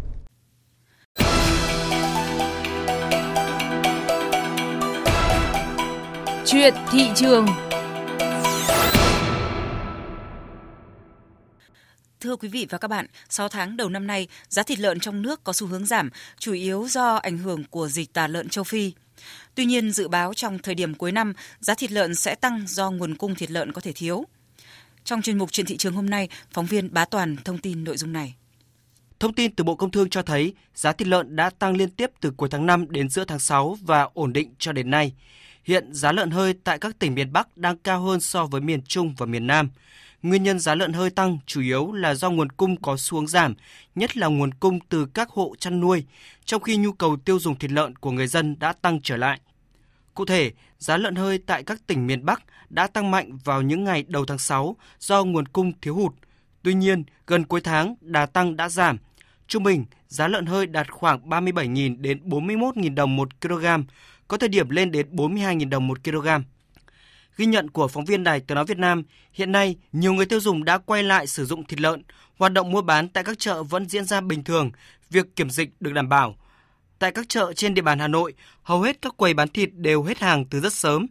Chuyện 6.46 6.74
thị 6.90 7.10
trường 7.14 7.46
Thưa 12.20 12.36
quý 12.36 12.48
vị 12.48 12.66
và 12.70 12.78
các 12.78 12.88
bạn, 12.88 13.06
6 13.28 13.48
tháng 13.48 13.76
đầu 13.76 13.88
năm 13.88 14.06
nay, 14.06 14.28
giá 14.48 14.62
thịt 14.62 14.78
lợn 14.78 15.00
trong 15.00 15.22
nước 15.22 15.44
có 15.44 15.52
xu 15.52 15.66
hướng 15.66 15.86
giảm, 15.86 16.10
chủ 16.38 16.52
yếu 16.52 16.88
do 16.88 17.14
ảnh 17.14 17.38
hưởng 17.38 17.64
của 17.70 17.88
dịch 17.88 18.12
tả 18.12 18.26
lợn 18.26 18.48
châu 18.48 18.64
Phi. 18.64 18.92
Tuy 19.54 19.64
nhiên, 19.64 19.90
dự 19.90 20.08
báo 20.08 20.34
trong 20.34 20.58
thời 20.58 20.74
điểm 20.74 20.94
cuối 20.94 21.12
năm, 21.12 21.32
giá 21.60 21.74
thịt 21.74 21.92
lợn 21.92 22.14
sẽ 22.14 22.34
tăng 22.34 22.64
do 22.66 22.90
nguồn 22.90 23.14
cung 23.14 23.34
thịt 23.34 23.50
lợn 23.50 23.72
có 23.72 23.80
thể 23.80 23.92
thiếu. 23.92 24.24
Trong 25.04 25.22
chuyên 25.22 25.38
mục 25.38 25.52
chuyện 25.52 25.66
thị 25.66 25.76
trường 25.76 25.94
hôm 25.94 26.10
nay, 26.10 26.28
phóng 26.52 26.66
viên 26.66 26.92
Bá 26.92 27.04
Toàn 27.04 27.36
thông 27.44 27.58
tin 27.58 27.84
nội 27.84 27.96
dung 27.96 28.12
này. 28.12 28.34
Thông 29.20 29.34
tin 29.34 29.54
từ 29.54 29.64
Bộ 29.64 29.74
Công 29.74 29.90
Thương 29.90 30.10
cho 30.10 30.22
thấy 30.22 30.54
giá 30.74 30.92
thịt 30.92 31.08
lợn 31.08 31.36
đã 31.36 31.50
tăng 31.50 31.76
liên 31.76 31.90
tiếp 31.90 32.10
từ 32.20 32.32
cuối 32.36 32.48
tháng 32.48 32.66
5 32.66 32.86
đến 32.90 33.08
giữa 33.08 33.24
tháng 33.24 33.38
6 33.38 33.76
và 33.82 34.08
ổn 34.14 34.32
định 34.32 34.54
cho 34.58 34.72
đến 34.72 34.90
nay. 34.90 35.12
Hiện 35.64 35.94
giá 35.94 36.12
lợn 36.12 36.30
hơi 36.30 36.54
tại 36.64 36.78
các 36.78 36.98
tỉnh 36.98 37.14
miền 37.14 37.32
Bắc 37.32 37.56
đang 37.56 37.76
cao 37.76 38.00
hơn 38.00 38.20
so 38.20 38.46
với 38.46 38.60
miền 38.60 38.82
Trung 38.82 39.14
và 39.18 39.26
miền 39.26 39.46
Nam. 39.46 39.70
Nguyên 40.22 40.42
nhân 40.42 40.58
giá 40.58 40.74
lợn 40.74 40.92
hơi 40.92 41.10
tăng 41.10 41.38
chủ 41.46 41.60
yếu 41.60 41.92
là 41.92 42.14
do 42.14 42.30
nguồn 42.30 42.52
cung 42.52 42.82
có 42.82 42.96
xuống 42.96 43.26
giảm, 43.26 43.54
nhất 43.94 44.16
là 44.16 44.26
nguồn 44.26 44.54
cung 44.54 44.78
từ 44.88 45.06
các 45.06 45.28
hộ 45.28 45.54
chăn 45.58 45.80
nuôi, 45.80 46.04
trong 46.44 46.62
khi 46.62 46.76
nhu 46.76 46.92
cầu 46.92 47.16
tiêu 47.16 47.38
dùng 47.38 47.58
thịt 47.58 47.70
lợn 47.70 47.96
của 47.96 48.10
người 48.10 48.26
dân 48.26 48.58
đã 48.58 48.72
tăng 48.72 49.00
trở 49.02 49.16
lại. 49.16 49.40
Cụ 50.14 50.24
thể, 50.24 50.52
giá 50.78 50.96
lợn 50.96 51.14
hơi 51.14 51.38
tại 51.38 51.62
các 51.62 51.86
tỉnh 51.86 52.06
miền 52.06 52.24
Bắc 52.24 52.42
đã 52.70 52.86
tăng 52.86 53.10
mạnh 53.10 53.38
vào 53.44 53.62
những 53.62 53.84
ngày 53.84 54.04
đầu 54.08 54.24
tháng 54.26 54.38
6 54.38 54.76
do 54.98 55.24
nguồn 55.24 55.48
cung 55.48 55.72
thiếu 55.80 55.94
hụt. 55.94 56.12
Tuy 56.62 56.74
nhiên, 56.74 57.04
gần 57.26 57.44
cuối 57.44 57.60
tháng, 57.60 57.94
đà 58.00 58.26
tăng 58.26 58.56
đã 58.56 58.68
giảm. 58.68 58.98
Trung 59.46 59.62
bình, 59.62 59.84
giá 60.08 60.28
lợn 60.28 60.46
hơi 60.46 60.66
đạt 60.66 60.90
khoảng 60.90 61.28
37.000 61.28 62.00
đến 62.00 62.20
41.000 62.28 62.94
đồng 62.94 63.16
một 63.16 63.40
kg, 63.40 63.66
có 64.28 64.36
thời 64.36 64.48
điểm 64.48 64.70
lên 64.70 64.92
đến 64.92 65.16
42.000 65.16 65.68
đồng 65.68 65.86
một 65.86 66.04
kg. 66.04 66.28
Ghi 67.40 67.46
nhận 67.46 67.70
của 67.70 67.88
phóng 67.88 68.04
viên 68.04 68.24
Đài 68.24 68.40
Tiếng 68.40 68.54
nói 68.54 68.64
Việt 68.64 68.78
Nam, 68.78 69.02
hiện 69.32 69.52
nay 69.52 69.76
nhiều 69.92 70.12
người 70.12 70.26
tiêu 70.26 70.40
dùng 70.40 70.64
đã 70.64 70.78
quay 70.78 71.02
lại 71.02 71.26
sử 71.26 71.44
dụng 71.44 71.64
thịt 71.64 71.80
lợn, 71.80 72.02
hoạt 72.38 72.52
động 72.52 72.70
mua 72.70 72.82
bán 72.82 73.08
tại 73.08 73.24
các 73.24 73.38
chợ 73.38 73.62
vẫn 73.62 73.88
diễn 73.88 74.04
ra 74.04 74.20
bình 74.20 74.44
thường, 74.44 74.70
việc 75.10 75.36
kiểm 75.36 75.50
dịch 75.50 75.70
được 75.80 75.92
đảm 75.92 76.08
bảo. 76.08 76.36
Tại 76.98 77.12
các 77.12 77.28
chợ 77.28 77.52
trên 77.52 77.74
địa 77.74 77.82
bàn 77.82 77.98
Hà 77.98 78.08
Nội, 78.08 78.34
hầu 78.62 78.82
hết 78.82 79.02
các 79.02 79.16
quầy 79.16 79.34
bán 79.34 79.48
thịt 79.48 79.70
đều 79.74 80.02
hết 80.02 80.18
hàng 80.18 80.44
từ 80.44 80.60
rất 80.60 80.72
sớm. 80.72 81.06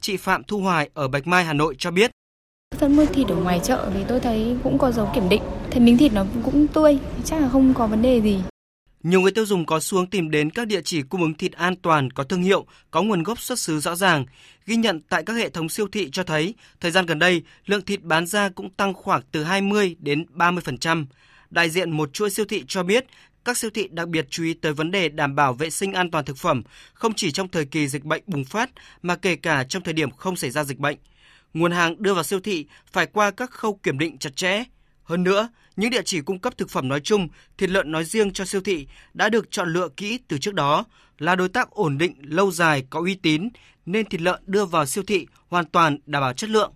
Chị 0.00 0.16
Phạm 0.16 0.44
Thu 0.44 0.60
Hoài 0.60 0.90
ở 0.94 1.08
Bạch 1.08 1.26
Mai, 1.26 1.44
Hà 1.44 1.52
Nội 1.52 1.74
cho 1.78 1.90
biết. 1.90 2.10
Phân 2.78 2.96
mua 2.96 3.06
thịt 3.06 3.28
ở 3.28 3.36
ngoài 3.36 3.60
chợ 3.64 3.90
thì 3.94 4.00
tôi 4.08 4.20
thấy 4.20 4.56
cũng 4.62 4.78
có 4.78 4.90
dấu 4.90 5.10
kiểm 5.14 5.28
định, 5.28 5.42
thấy 5.70 5.80
miếng 5.80 5.98
thịt 5.98 6.12
nó 6.12 6.26
cũng 6.44 6.66
tươi, 6.66 6.98
chắc 7.24 7.40
là 7.40 7.48
không 7.48 7.74
có 7.74 7.86
vấn 7.86 8.02
đề 8.02 8.20
gì. 8.20 8.40
Nhiều 9.02 9.20
người 9.20 9.32
tiêu 9.32 9.46
dùng 9.46 9.66
có 9.66 9.80
xuống 9.80 10.06
tìm 10.06 10.30
đến 10.30 10.50
các 10.50 10.66
địa 10.66 10.80
chỉ 10.84 11.02
cung 11.02 11.22
ứng 11.22 11.34
thịt 11.34 11.52
an 11.52 11.76
toàn, 11.76 12.10
có 12.10 12.24
thương 12.24 12.42
hiệu, 12.42 12.66
có 12.90 13.02
nguồn 13.02 13.22
gốc 13.22 13.40
xuất 13.40 13.58
xứ 13.58 13.80
rõ 13.80 13.96
ràng. 13.96 14.26
Ghi 14.66 14.76
nhận 14.76 15.00
tại 15.08 15.22
các 15.26 15.32
hệ 15.32 15.48
thống 15.48 15.68
siêu 15.68 15.88
thị 15.92 16.08
cho 16.12 16.22
thấy, 16.24 16.54
thời 16.80 16.90
gian 16.90 17.06
gần 17.06 17.18
đây, 17.18 17.42
lượng 17.66 17.84
thịt 17.84 18.02
bán 18.02 18.26
ra 18.26 18.48
cũng 18.48 18.70
tăng 18.70 18.94
khoảng 18.94 19.22
từ 19.32 19.44
20 19.44 19.96
đến 19.98 20.24
30%. 20.34 21.06
Đại 21.50 21.70
diện 21.70 21.90
một 21.90 22.12
chuỗi 22.12 22.30
siêu 22.30 22.46
thị 22.46 22.64
cho 22.68 22.82
biết, 22.82 23.06
các 23.44 23.56
siêu 23.56 23.70
thị 23.74 23.88
đặc 23.90 24.08
biệt 24.08 24.26
chú 24.30 24.44
ý 24.44 24.54
tới 24.54 24.72
vấn 24.72 24.90
đề 24.90 25.08
đảm 25.08 25.34
bảo 25.34 25.52
vệ 25.52 25.70
sinh 25.70 25.92
an 25.92 26.10
toàn 26.10 26.24
thực 26.24 26.36
phẩm, 26.36 26.62
không 26.92 27.14
chỉ 27.14 27.30
trong 27.32 27.48
thời 27.48 27.64
kỳ 27.64 27.88
dịch 27.88 28.04
bệnh 28.04 28.22
bùng 28.26 28.44
phát 28.44 28.70
mà 29.02 29.16
kể 29.16 29.36
cả 29.36 29.64
trong 29.64 29.82
thời 29.82 29.94
điểm 29.94 30.10
không 30.10 30.36
xảy 30.36 30.50
ra 30.50 30.64
dịch 30.64 30.78
bệnh. 30.78 30.96
Nguồn 31.54 31.72
hàng 31.72 32.02
đưa 32.02 32.14
vào 32.14 32.24
siêu 32.24 32.40
thị 32.40 32.66
phải 32.92 33.06
qua 33.06 33.30
các 33.30 33.50
khâu 33.50 33.80
kiểm 33.82 33.98
định 33.98 34.18
chặt 34.18 34.36
chẽ, 34.36 34.64
hơn 35.04 35.24
nữa, 35.24 35.48
những 35.78 35.90
địa 35.90 36.02
chỉ 36.04 36.20
cung 36.20 36.38
cấp 36.38 36.58
thực 36.58 36.70
phẩm 36.70 36.88
nói 36.88 37.00
chung, 37.00 37.28
thịt 37.58 37.70
lợn 37.70 37.92
nói 37.92 38.04
riêng 38.04 38.32
cho 38.32 38.44
siêu 38.44 38.60
thị 38.60 38.86
đã 39.14 39.28
được 39.28 39.50
chọn 39.50 39.72
lựa 39.72 39.88
kỹ 39.96 40.18
từ 40.28 40.38
trước 40.38 40.54
đó, 40.54 40.84
là 41.18 41.36
đối 41.36 41.48
tác 41.48 41.70
ổn 41.70 41.98
định, 41.98 42.14
lâu 42.22 42.50
dài, 42.50 42.84
có 42.90 43.00
uy 43.00 43.14
tín, 43.14 43.48
nên 43.86 44.08
thịt 44.08 44.20
lợn 44.20 44.42
đưa 44.46 44.64
vào 44.64 44.86
siêu 44.86 45.04
thị 45.06 45.26
hoàn 45.48 45.64
toàn 45.64 45.98
đảm 46.06 46.22
bảo 46.22 46.32
chất 46.32 46.50
lượng. 46.50 46.72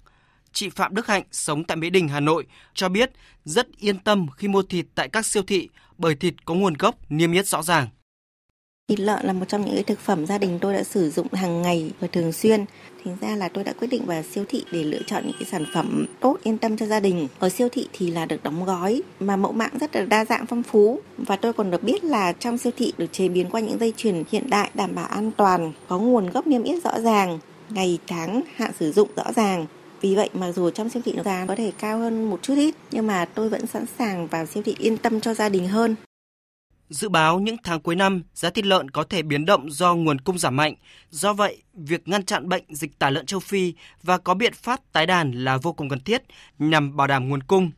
Chị 0.53 0.69
Phạm 0.69 0.95
Đức 0.95 1.07
Hạnh 1.07 1.23
sống 1.33 1.65
tại 1.65 1.77
Mỹ 1.77 1.91
Đình, 1.91 2.09
Hà 2.09 2.21
Nội 2.21 2.47
cho 2.75 2.89
biết 2.89 3.11
rất 3.45 3.69
yên 3.79 3.99
tâm 3.99 4.27
khi 4.37 4.49
mua 4.49 4.63
thịt 4.63 4.87
tại 4.95 5.09
các 5.09 5.27
siêu 5.27 5.43
thị 5.43 5.69
bởi 5.99 6.15
thịt 6.15 6.35
có 6.45 6.55
nguồn 6.55 6.75
gốc 6.75 6.95
niêm 7.09 7.33
yết 7.33 7.47
rõ 7.47 7.63
ràng. 7.63 7.89
Thịt 8.89 9.01
lợn 9.01 9.27
là 9.27 9.33
một 9.33 9.45
trong 9.49 9.65
những 9.65 9.75
cái 9.75 9.83
thực 9.83 9.99
phẩm 9.99 10.27
gia 10.27 10.39
đình 10.39 10.59
tôi 10.61 10.75
đã 10.75 10.83
sử 10.83 11.11
dụng 11.11 11.27
hàng 11.33 11.63
ngày 11.63 11.91
và 12.01 12.09
thường 12.13 12.33
xuyên. 12.33 12.65
Thành 13.05 13.17
ra 13.21 13.37
là 13.37 13.49
tôi 13.49 13.65
đã 13.65 13.73
quyết 13.73 13.89
định 13.89 14.07
vào 14.07 14.23
siêu 14.23 14.45
thị 14.49 14.65
để 14.73 14.85
lựa 14.85 15.03
chọn 15.07 15.23
những 15.27 15.37
cái 15.39 15.49
sản 15.51 15.65
phẩm 15.75 16.07
tốt 16.21 16.37
yên 16.43 16.59
tâm 16.59 16.77
cho 16.77 16.87
gia 16.87 17.01
đình. 17.01 17.29
Ở 17.39 17.49
siêu 17.49 17.69
thị 17.73 17.89
thì 17.93 18.11
là 18.11 18.27
được 18.27 18.43
đóng 18.43 18.65
gói 18.65 19.03
mà 19.21 19.37
mẫu 19.37 19.53
mã 19.53 19.69
rất 19.81 19.97
là 19.97 20.05
đa 20.05 20.25
dạng 20.25 20.47
phong 20.47 20.63
phú 20.63 21.01
và 21.19 21.37
tôi 21.37 21.53
còn 21.53 21.71
được 21.71 21.83
biết 21.83 22.05
là 22.05 22.33
trong 22.33 22.59
siêu 22.59 22.73
thị 22.77 22.93
được 22.99 23.13
chế 23.13 23.29
biến 23.29 23.51
qua 23.51 23.61
những 23.61 23.79
dây 23.79 23.93
chuyền 23.97 24.25
hiện 24.31 24.51
đại 24.51 24.71
đảm 24.75 24.95
bảo 24.95 25.07
an 25.07 25.31
toàn, 25.37 25.73
có 25.89 25.99
nguồn 25.99 26.31
gốc 26.31 26.47
niêm 26.47 26.63
yết 26.63 26.85
rõ 26.85 27.01
ràng, 27.01 27.39
ngày 27.69 27.99
tháng 28.07 28.43
hạn 28.55 28.71
sử 28.81 28.93
dụng 28.93 29.09
rõ 29.17 29.33
ràng. 29.37 29.67
Vì 30.01 30.15
vậy 30.15 30.31
mà 30.35 30.53
dù 30.53 30.71
trong 30.71 30.89
siêu 30.89 31.03
thị 31.05 31.13
nó 31.13 31.23
giá 31.23 31.45
có 31.49 31.57
thể 31.57 31.73
cao 31.79 31.99
hơn 31.99 32.31
một 32.31 32.43
chút 32.43 32.55
ít 32.57 32.75
nhưng 32.91 33.07
mà 33.07 33.25
tôi 33.25 33.49
vẫn 33.49 33.67
sẵn 33.67 33.85
sàng 33.99 34.27
vào 34.27 34.47
siêu 34.47 34.63
thị 34.63 34.77
yên 34.79 34.97
tâm 34.97 35.21
cho 35.21 35.35
gia 35.35 35.49
đình 35.49 35.69
hơn. 35.69 35.97
Dự 36.93 37.09
báo 37.09 37.41
những 37.41 37.57
tháng 37.65 37.81
cuối 37.81 37.97
năm, 37.97 38.23
giá 38.35 38.51
thịt 38.51 38.67
lợn 38.67 38.91
có 38.91 39.05
thể 39.05 39.23
biến 39.23 39.45
động 39.45 39.71
do 39.71 39.95
nguồn 39.95 40.21
cung 40.21 40.39
giảm 40.39 40.57
mạnh. 40.57 40.75
Do 41.11 41.33
vậy, 41.33 41.63
việc 41.75 42.09
ngăn 42.09 42.25
chặn 42.25 42.49
bệnh 42.49 42.65
dịch 42.69 42.99
tả 42.99 43.11
lợn 43.11 43.27
châu 43.27 43.41
Phi 43.41 43.75
và 44.03 44.19
có 44.19 44.35
biện 44.35 44.53
pháp 44.55 44.81
tái 44.93 45.07
đàn 45.07 45.33
là 45.33 45.57
vô 45.57 45.73
cùng 45.73 45.89
cần 45.89 46.01
thiết 46.01 46.23
nhằm 46.59 46.97
bảo 46.97 47.07
đảm 47.07 47.29
nguồn 47.29 47.43
cung. 47.43 47.71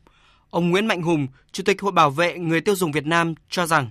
Ông 0.49 0.69
Nguyễn 0.69 0.85
Mạnh 0.85 1.01
Hùng, 1.01 1.27
Chủ 1.51 1.63
tịch 1.63 1.81
Hội 1.81 1.91
Bảo 1.91 2.09
vệ 2.09 2.37
Người 2.37 2.61
tiêu 2.61 2.75
dùng 2.75 2.91
Việt 2.91 3.05
Nam 3.05 3.35
cho 3.49 3.67
rằng 3.67 3.89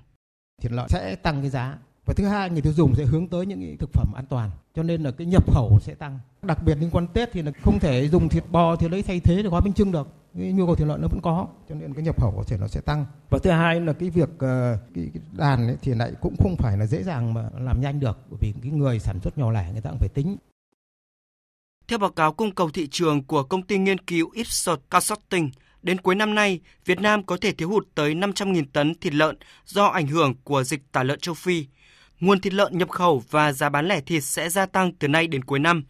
thịt 0.63 0.73
lợn 0.73 0.89
sẽ 0.89 1.15
tăng 1.15 1.41
cái 1.41 1.51
giá 1.51 1.79
và 2.07 2.15
thứ 2.17 2.27
hai 2.27 2.51
người 2.51 2.63
tiêu 2.63 2.73
dùng 2.73 2.95
sẽ 2.95 3.05
hướng 3.05 3.29
tới 3.29 3.47
những 3.47 3.77
thực 3.79 3.91
phẩm 3.93 4.13
an 4.15 4.25
toàn 4.29 4.51
cho 4.75 4.83
nên 4.83 5.03
là 5.03 5.11
cái 5.11 5.27
nhập 5.27 5.53
khẩu 5.53 5.79
sẽ 5.83 5.95
tăng 5.95 6.19
đặc 6.43 6.59
biệt 6.67 6.75
liên 6.81 6.91
quan 6.91 7.07
tết 7.07 7.33
thì 7.33 7.43
là 7.43 7.53
không 7.63 7.79
thể 7.81 8.09
dùng 8.09 8.29
thịt 8.29 8.45
bò 8.51 8.77
thì 8.77 8.89
lấy 8.89 9.03
thay 9.03 9.21
thế 9.21 9.43
để 9.43 9.49
gói 9.49 9.61
bánh 9.61 9.73
trưng 9.73 9.93
được 9.93 10.09
cái 10.39 10.53
nhu 10.53 10.67
cầu 10.67 10.75
thịt 10.75 10.89
lợn 10.89 11.01
nó 11.03 11.09
vẫn 11.09 11.21
có 11.23 11.49
cho 11.69 11.75
nên 11.75 11.95
cái 11.95 12.05
nhập 12.05 12.21
khẩu 12.21 12.33
có 12.37 12.45
thể 12.47 12.57
nó 12.61 12.69
sẽ 12.69 12.81
tăng 12.81 13.07
và 13.31 13.39
thứ 13.43 13.51
hai 13.51 13.81
là 13.81 13.93
cái 13.93 14.11
việc 14.11 14.29
ờ, 14.39 14.79
cái, 14.95 15.11
cái 15.15 15.23
đàn 15.33 15.67
ấy 15.67 15.77
thì 15.83 15.95
lại 15.95 16.13
cũng 16.21 16.35
không 16.39 16.57
phải 16.59 16.79
là 16.79 16.87
dễ 16.87 17.03
dàng 17.03 17.35
mà 17.35 17.51
làm 17.59 17.81
nhanh 17.81 18.01
được 18.01 18.19
bởi 18.31 18.39
vì 18.41 18.55
cái 18.63 18.73
người 18.73 18.99
sản 18.99 19.21
xuất 19.21 19.39
nhỏ 19.39 19.51
lẻ 19.51 19.73
người 19.73 19.81
ta 19.81 19.91
cũng 19.91 19.99
phải 19.99 20.09
tính 20.09 20.37
theo 21.89 21.99
báo 21.99 22.11
cáo 22.11 22.33
cung 22.33 22.55
cầu 22.55 22.71
thị 22.71 22.89
trường 22.91 23.25
của 23.25 23.43
công 23.43 23.63
ty 23.63 23.79
nghiên 23.79 23.99
cứu 23.99 24.31
Ipsos 24.35 24.79
Consulting, 24.89 25.51
đến 25.83 26.01
cuối 26.01 26.15
năm 26.15 26.35
nay, 26.35 26.61
Việt 26.85 27.01
Nam 27.01 27.23
có 27.23 27.37
thể 27.41 27.53
thiếu 27.53 27.69
hụt 27.69 27.89
tới 27.95 28.15
500.000 28.15 28.65
tấn 28.73 28.95
thịt 28.95 29.15
lợn 29.15 29.37
do 29.65 29.85
ảnh 29.85 30.07
hưởng 30.07 30.35
của 30.45 30.65
dịch 30.65 30.83
tả 30.93 31.03
lợn 31.03 31.21
châu 31.21 31.35
Phi. 31.35 31.67
Nguồn 32.21 32.41
thịt 32.41 32.55
lợn 32.55 32.79
nhập 32.79 32.91
khẩu 32.91 33.23
và 33.31 33.53
giá 33.53 33.69
bán 33.69 33.87
lẻ 33.87 34.01
thịt 34.01 34.25
sẽ 34.25 34.49
gia 34.49 34.67
tăng 34.67 34.93
từ 34.93 35.09
nay 35.09 35.27
đến 35.27 35.45
cuối 35.45 35.59
năm. 35.59 35.85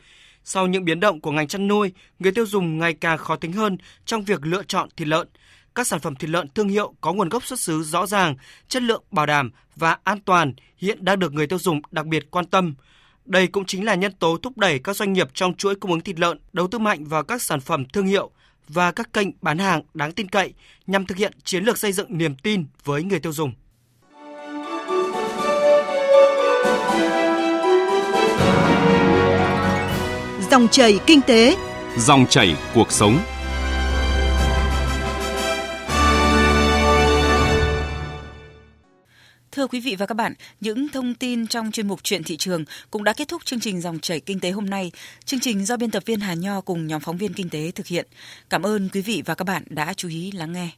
Sau 0.45 0.67
những 0.67 0.85
biến 0.85 1.01
động 1.01 1.21
của 1.21 1.31
ngành 1.31 1.49
chăn 1.49 1.69
nuôi, 1.69 1.93
người 2.19 2.33
tiêu 2.33 2.47
dùng 2.47 2.79
ngày 2.79 2.95
càng 2.95 3.19
khó 3.19 3.37
tính 3.37 3.53
hơn 3.53 3.77
trong 4.07 4.25
việc 4.25 4.47
lựa 4.47 4.63
chọn 4.63 4.89
thịt 4.97 5.09
lợn. 5.09 5.29
Các 5.75 5.87
sản 5.87 6.01
phẩm 6.01 6.15
thịt 6.15 6.31
lợn 6.31 6.49
thương 6.49 6.69
hiệu 6.69 6.95
có 7.01 7.13
nguồn 7.13 7.29
gốc 7.29 7.47
xuất 7.47 7.61
xứ 7.61 7.83
rõ 7.83 8.07
ràng, 8.07 8.37
chất 8.69 8.83
lượng 8.83 9.03
bảo 9.11 9.27
đảm 9.27 9.51
và 9.77 9.99
an 10.05 10.21
toàn 10.21 10.55
hiện 10.77 11.05
đang 11.05 11.19
được 11.19 11.33
người 11.33 11.47
tiêu 11.47 11.59
dùng 11.59 11.81
đặc 11.91 12.07
biệt 12.07 12.31
quan 12.31 12.47
tâm. 12.47 12.75
Đây 13.25 13.47
cũng 13.47 13.65
chính 13.65 13.85
là 13.85 13.95
nhân 13.95 14.13
tố 14.13 14.37
thúc 14.43 14.59
đẩy 14.59 14.79
các 14.79 14.97
doanh 14.97 15.13
nghiệp 15.13 15.29
trong 15.35 15.55
chuỗi 15.55 15.75
cung 15.75 15.91
ứng 15.91 16.01
thịt 16.01 16.19
lợn 16.19 16.39
đầu 16.53 16.69
tư 16.69 16.79
mạnh 16.79 17.05
vào 17.05 17.23
các 17.23 17.43
sản 17.43 17.61
phẩm 17.61 17.85
thương 17.85 18.07
hiệu 18.07 18.31
và 18.69 18.93
các 18.93 19.13
kênh 19.13 19.29
bán 19.43 19.59
hàng 19.59 19.83
đáng 19.95 20.13
tin 20.13 20.29
cậy 20.29 20.53
nhằm 20.87 21.07
thực 21.07 21.19
hiện 21.19 21.33
chiến 21.45 21.65
lược 21.65 21.79
xây 21.79 21.93
dựng 21.93 22.19
niềm 22.19 22.37
tin 22.37 22.65
với 22.85 23.03
người 23.03 23.21
tiêu 23.21 23.33
dùng. 23.33 23.53
Dòng 30.55 30.69
chảy 30.69 30.99
kinh 31.07 31.21
tế, 31.23 31.57
dòng 31.99 32.27
chảy 32.31 32.57
cuộc 32.75 32.93
sống. 32.93 33.19
Thưa 39.53 39.67
quý 39.67 39.81
vị 39.81 39.97
và 39.99 40.07
các 40.07 40.15
bạn, 40.15 40.35
những 40.61 40.89
thông 40.89 41.15
tin 41.15 41.47
trong 41.47 41.71
chuyên 41.71 41.89
mục 41.89 42.01
chuyện 42.03 42.23
thị 42.25 42.37
trường 42.37 42.65
cũng 42.91 43.05
đã 43.05 43.13
kết 43.13 43.29
thúc 43.29 43.45
chương 43.45 43.61
trình 43.61 43.81
dòng 43.81 43.99
chảy 43.99 44.21
kinh 44.21 44.41
tế 44.41 44.51
hôm 44.51 44.71
nay. 44.71 44.91
Chương 45.25 45.41
trình 45.41 45.65
do 45.65 45.77
biên 45.77 45.91
tập 45.91 46.03
viên 46.07 46.21
Hà 46.21 46.35
Nho 46.35 46.61
cùng 46.61 46.87
nhóm 46.87 47.01
phóng 47.01 47.17
viên 47.17 47.33
kinh 47.33 47.49
tế 47.49 47.71
thực 47.71 47.87
hiện. 47.87 48.07
Cảm 48.51 48.63
ơn 48.63 48.89
quý 48.93 49.01
vị 49.01 49.23
và 49.27 49.35
các 49.35 49.45
bạn 49.45 49.63
đã 49.67 49.95
chú 49.97 50.09
ý 50.09 50.33
lắng 50.33 50.53
nghe. 50.53 50.71